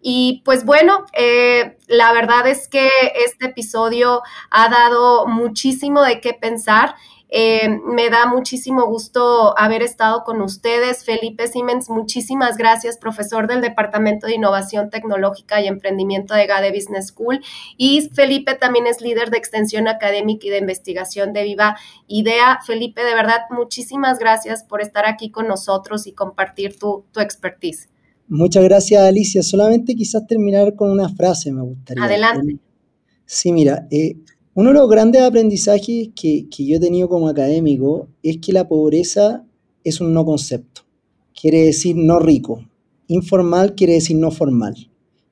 Y 0.06 0.42
pues 0.44 0.66
bueno, 0.66 1.06
eh, 1.14 1.78
la 1.88 2.12
verdad 2.12 2.46
es 2.46 2.68
que 2.68 2.90
este 3.26 3.46
episodio 3.46 4.22
ha 4.52 4.68
dado 4.68 5.28
muchísimo 5.28 6.02
de 6.04 6.20
qué 6.20 6.34
pensar 6.34 6.96
eh, 7.36 7.68
me 7.88 8.12
da 8.12 8.28
muchísimo 8.28 8.86
gusto 8.86 9.58
haber 9.58 9.82
estado 9.82 10.24
con 10.24 10.40
ustedes. 10.40 11.04
Felipe 11.04 11.48
Siemens, 11.48 11.90
muchísimas 11.90 12.58
gracias, 12.58 13.00
profesor 13.00 13.48
del 13.48 13.60
Departamento 13.60 14.28
de 14.28 14.36
Innovación 14.36 14.92
Tecnológica 14.92 15.60
y 15.60 15.66
Emprendimiento 15.66 16.36
de 16.36 16.46
GADE 16.46 16.72
Business 16.72 17.08
School. 17.08 17.42
Y 17.76 18.08
Felipe 18.14 18.54
también 18.54 18.86
es 18.86 19.02
líder 19.02 19.32
de 19.32 19.40
extensión 19.40 19.88
académica 19.88 20.46
y 20.46 20.52
de 20.52 20.60
investigación 20.60 21.34
de 21.34 21.44
Viva 21.44 21.76
Idea. 22.06 22.60
Felipe, 22.64 23.04
de 23.04 23.16
verdad, 23.16 23.40
muchísimas 23.50 24.20
gracias 24.20 24.64
por 24.64 24.84
estar 24.84 25.08
aquí 25.08 25.32
con 25.32 25.48
nosotros 25.48 26.06
y 26.06 26.12
compartir 26.12 26.78
tu, 26.78 27.06
expertise. 27.20 27.90
Muchas 28.28 28.64
gracias, 28.64 29.02
Alicia. 29.02 29.42
Solamente 29.42 29.96
quizás 29.96 30.28
terminar 30.28 30.76
con 30.76 30.92
una 30.92 31.10
frase, 31.10 31.52
me 31.52 31.64
gustaría. 31.64 32.04
Adelante. 32.04 32.60
Sí, 33.26 33.52
mira, 33.52 33.88
eh, 33.90 34.18
uno 34.56 34.70
de 34.70 34.76
los 34.76 34.88
grandes 34.88 35.24
aprendizajes 35.24 36.10
que, 36.16 36.46
yo 36.52 36.78
he 36.78 36.80
tenido 36.80 37.10
como 37.10 37.28
académico 37.28 38.08
es 38.22 38.38
que 38.38 38.54
la 38.54 38.68
pobreza 38.68 39.44
es 39.84 40.00
un 40.00 40.14
no 40.14 40.26
concepto. 40.26 40.84
Quiere 41.34 41.64
decir 41.64 41.96
no 41.96 42.20
rico. 42.20 42.64
Informal 43.08 43.74
quiere 43.74 43.94
decir 43.94 44.16
no 44.16 44.30
formal. 44.30 44.76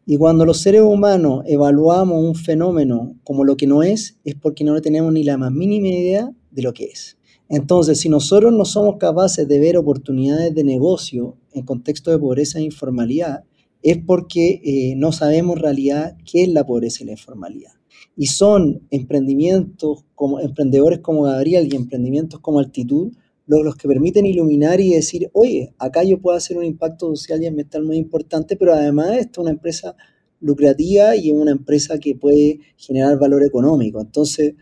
Y 0.07 0.17
cuando 0.17 0.43
los 0.43 0.57
seres 0.57 0.81
humanos 0.81 1.43
evaluamos 1.45 2.23
un 2.23 2.33
fenómeno 2.33 3.13
como 3.23 3.43
lo 3.45 3.55
que 3.57 3.67
no 3.67 3.83
es, 3.83 4.17
es 4.25 4.33
porque 4.33 4.63
no 4.63 4.81
tenemos 4.81 5.13
ni 5.13 5.23
la 5.23 5.37
más 5.37 5.51
mínima 5.51 5.89
idea 5.89 6.31
de 6.49 6.61
lo 6.63 6.73
que 6.73 6.85
es. 6.85 7.17
Entonces, 7.47 7.99
si 7.99 8.09
nosotros 8.09 8.51
no 8.51 8.65
somos 8.65 8.97
capaces 8.97 9.47
de 9.47 9.59
ver 9.59 9.77
oportunidades 9.77 10.55
de 10.55 10.63
negocio 10.63 11.37
en 11.53 11.63
contexto 11.63 12.09
de 12.09 12.17
pobreza 12.17 12.57
e 12.57 12.63
informalidad, 12.63 13.43
es 13.83 13.99
porque 13.99 14.61
eh, 14.63 14.95
no 14.95 15.11
sabemos 15.11 15.57
en 15.57 15.61
realidad 15.61 16.17
qué 16.25 16.41
es 16.41 16.49
la 16.49 16.65
pobreza 16.65 17.03
y 17.03 17.05
la 17.05 17.11
informalidad. 17.11 17.80
Y 18.15 18.27
son 18.27 18.81
emprendimientos 18.91 20.05
como 20.15 20.39
emprendedores 20.39 20.99
como 20.99 21.23
Gabriel 21.23 21.67
y 21.71 21.75
emprendimientos 21.75 22.39
como 22.39 22.59
Altitud 22.59 23.13
los, 23.47 23.63
los 23.63 23.75
que 23.75 23.87
permiten 23.87 24.25
iluminar 24.25 24.79
y 24.79 24.93
decir, 24.93 25.29
oye, 25.33 25.73
acá 25.77 26.03
yo 26.03 26.19
puedo 26.21 26.37
hacer 26.37 26.57
un 26.57 26.63
impacto 26.63 27.07
social 27.07 27.41
y 27.41 27.47
ambiental 27.47 27.83
muy 27.83 27.97
importante, 27.97 28.55
pero 28.55 28.73
además 28.73 29.17
esto 29.17 29.41
es 29.41 29.45
una 29.45 29.51
empresa 29.51 29.95
lucrativa 30.39 31.15
y 31.15 31.29
es 31.29 31.35
una 31.35 31.51
empresa 31.51 31.99
que 31.99 32.15
puede 32.15 32.59
generar 32.77 33.19
valor 33.19 33.43
económico. 33.43 34.01
Entonces, 34.01 34.55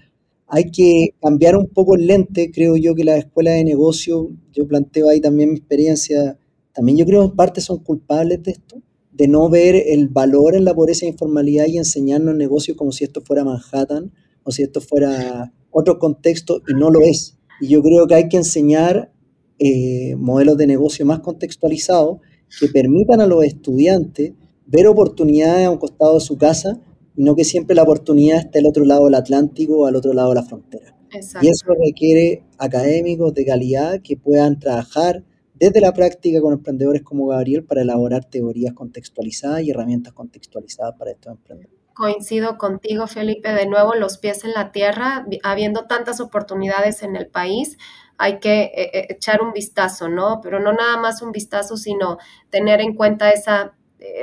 hay 0.47 0.71
que 0.71 1.13
cambiar 1.21 1.55
un 1.55 1.67
poco 1.67 1.95
el 1.95 2.07
lente, 2.07 2.51
creo 2.51 2.75
yo 2.75 2.95
que 2.95 3.03
las 3.03 3.19
escuelas 3.19 3.55
de 3.55 3.63
negocio, 3.63 4.31
yo 4.51 4.67
planteo 4.67 5.09
ahí 5.09 5.21
también 5.21 5.49
mi 5.49 5.57
experiencia, 5.57 6.37
también 6.73 6.97
yo 6.97 7.05
creo 7.05 7.21
que 7.21 7.27
en 7.27 7.35
parte 7.35 7.61
son 7.61 7.79
culpables 7.83 8.41
de 8.43 8.51
esto, 8.51 8.81
de 9.19 9.27
no 9.27 9.49
ver 9.49 9.75
el 9.75 10.07
valor 10.07 10.55
en 10.55 10.63
la 10.63 10.73
pobreza 10.73 11.05
e 11.05 11.09
informalidad 11.09 11.65
y 11.67 11.77
enseñarnos 11.77 12.35
negocios 12.35 12.77
como 12.77 12.93
si 12.93 13.03
esto 13.03 13.19
fuera 13.19 13.43
Manhattan 13.43 14.13
o 14.43 14.51
si 14.51 14.63
esto 14.63 14.79
fuera 14.79 15.51
otro 15.71 15.99
contexto 15.99 16.61
y 16.69 16.73
no 16.73 16.89
lo 16.89 17.01
es. 17.01 17.37
Y 17.59 17.67
yo 17.67 17.83
creo 17.83 18.07
que 18.07 18.15
hay 18.15 18.29
que 18.29 18.37
enseñar 18.37 19.11
eh, 19.59 20.15
modelos 20.15 20.55
de 20.55 20.67
negocio 20.67 21.05
más 21.05 21.19
contextualizados 21.19 22.19
que 22.61 22.69
permitan 22.69 23.19
a 23.19 23.27
los 23.27 23.43
estudiantes 23.43 24.31
ver 24.65 24.87
oportunidades 24.87 25.67
a 25.67 25.71
un 25.71 25.79
costado 25.79 26.13
de 26.13 26.21
su 26.21 26.37
casa 26.37 26.79
y 27.17 27.23
no 27.23 27.35
que 27.35 27.43
siempre 27.43 27.75
la 27.75 27.83
oportunidad 27.83 28.39
esté 28.39 28.59
al 28.59 28.67
otro 28.67 28.85
lado 28.85 29.03
del 29.03 29.15
Atlántico 29.15 29.79
o 29.79 29.85
al 29.85 29.97
otro 29.97 30.13
lado 30.13 30.29
de 30.29 30.35
la 30.35 30.43
frontera. 30.43 30.95
Y 31.41 31.49
eso 31.49 31.65
requiere 31.77 32.45
académicos 32.57 33.33
de 33.33 33.43
calidad 33.43 33.99
que 34.01 34.15
puedan 34.15 34.59
trabajar 34.59 35.25
desde 35.59 35.81
la 35.81 35.93
práctica 35.93 36.41
con 36.41 36.53
emprendedores 36.53 37.03
como 37.03 37.27
Gabriel 37.27 37.63
para 37.63 37.81
elaborar 37.81 38.25
teorías 38.25 38.73
contextualizadas 38.73 39.61
y 39.61 39.71
herramientas 39.71 40.13
contextualizadas 40.13 40.95
para 40.97 41.11
estos 41.11 41.33
emprendedores. 41.33 41.79
Coincido 41.93 42.57
contigo, 42.57 43.07
Felipe, 43.07 43.51
de 43.51 43.65
nuevo 43.67 43.93
los 43.93 44.17
pies 44.17 44.45
en 44.45 44.53
la 44.53 44.71
tierra, 44.71 45.25
habiendo 45.43 45.85
tantas 45.85 46.21
oportunidades 46.21 47.03
en 47.03 47.17
el 47.17 47.27
país, 47.27 47.77
hay 48.17 48.39
que 48.39 48.63
eh, 48.63 48.91
eh, 48.93 49.07
echar 49.09 49.41
un 49.41 49.51
vistazo, 49.51 50.07
¿no? 50.07 50.39
Pero 50.41 50.59
no 50.59 50.71
nada 50.71 50.97
más 50.97 51.21
un 51.21 51.31
vistazo, 51.31 51.75
sino 51.75 52.17
tener 52.49 52.79
en 52.79 52.95
cuenta 52.95 53.31
esa 53.31 53.73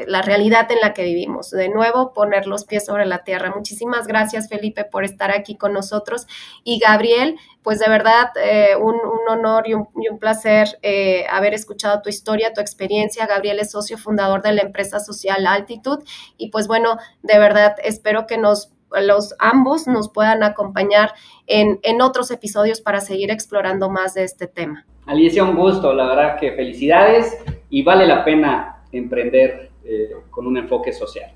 la 0.06 0.22
realidad 0.22 0.70
en 0.70 0.80
la 0.80 0.94
que 0.94 1.04
vivimos. 1.04 1.50
De 1.50 1.68
nuevo, 1.68 2.12
poner 2.14 2.46
los 2.46 2.64
pies 2.64 2.86
sobre 2.86 3.04
la 3.04 3.24
tierra. 3.24 3.52
Muchísimas 3.54 4.06
gracias, 4.06 4.48
Felipe, 4.48 4.84
por 4.84 5.04
estar 5.04 5.30
aquí 5.30 5.56
con 5.56 5.72
nosotros. 5.72 6.26
Y 6.64 6.78
Gabriel, 6.78 7.36
pues 7.62 7.78
de 7.78 7.88
verdad, 7.88 8.30
eh, 8.42 8.76
un, 8.80 8.96
honor 9.28 9.64
y 9.68 9.74
un, 9.74 10.18
placer 10.18 10.78
eh, 10.82 11.26
haber 11.30 11.52
escuchado 11.52 12.00
tu 12.00 12.08
historia, 12.08 12.54
tu 12.54 12.60
experiencia. 12.60 13.26
Gabriel 13.26 13.58
es 13.58 13.72
socio 13.72 13.98
fundador 13.98 14.42
de 14.42 14.52
la 14.52 14.62
empresa 14.62 14.98
social 14.98 15.46
Altitud. 15.46 15.98
Y 16.38 16.50
pues 16.50 16.68
bueno, 16.68 16.96
de 17.22 17.38
verdad, 17.38 17.76
espero 17.82 18.26
que 18.26 18.38
nos 18.38 18.72
los 19.02 19.34
ambos 19.40 19.88
nos 19.88 20.08
puedan 20.08 20.44
acompañar 20.44 21.12
en, 21.48 21.80
en 21.82 22.00
otros 22.00 22.30
episodios 22.30 22.80
para 22.80 23.00
seguir 23.00 23.30
explorando 23.30 23.90
más 23.90 24.14
de 24.14 24.22
este 24.22 24.46
tema. 24.46 24.86
Alicia, 25.06 25.44
un 25.44 25.56
gusto, 25.56 25.92
la 25.92 26.06
verdad 26.06 26.38
que 26.38 26.52
felicidades 26.52 27.36
y 27.68 27.82
vale 27.82 28.06
la 28.06 28.24
pena 28.24 28.75
emprender 28.96 29.70
eh, 29.84 30.10
con 30.30 30.46
un 30.46 30.56
enfoque 30.56 30.92
social. 30.92 31.32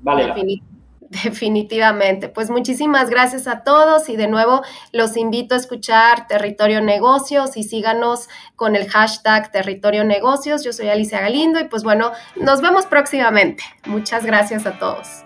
vale 0.00 0.32
Definitivamente. 1.08 2.28
Pues 2.28 2.50
muchísimas 2.50 3.10
gracias 3.10 3.46
a 3.46 3.62
todos 3.62 4.08
y 4.08 4.16
de 4.16 4.28
nuevo 4.28 4.62
los 4.92 5.16
invito 5.16 5.54
a 5.54 5.58
escuchar 5.58 6.26
Territorio 6.26 6.80
Negocios 6.80 7.56
y 7.56 7.62
síganos 7.62 8.28
con 8.56 8.76
el 8.76 8.88
hashtag 8.88 9.52
Territorio 9.52 10.04
Negocios. 10.04 10.64
Yo 10.64 10.72
soy 10.72 10.88
Alicia 10.88 11.20
Galindo 11.20 11.60
y 11.60 11.64
pues 11.64 11.84
bueno, 11.84 12.12
nos 12.34 12.60
vemos 12.60 12.86
próximamente. 12.86 13.62
Muchas 13.86 14.24
gracias 14.24 14.66
a 14.66 14.78
todos. 14.78 15.25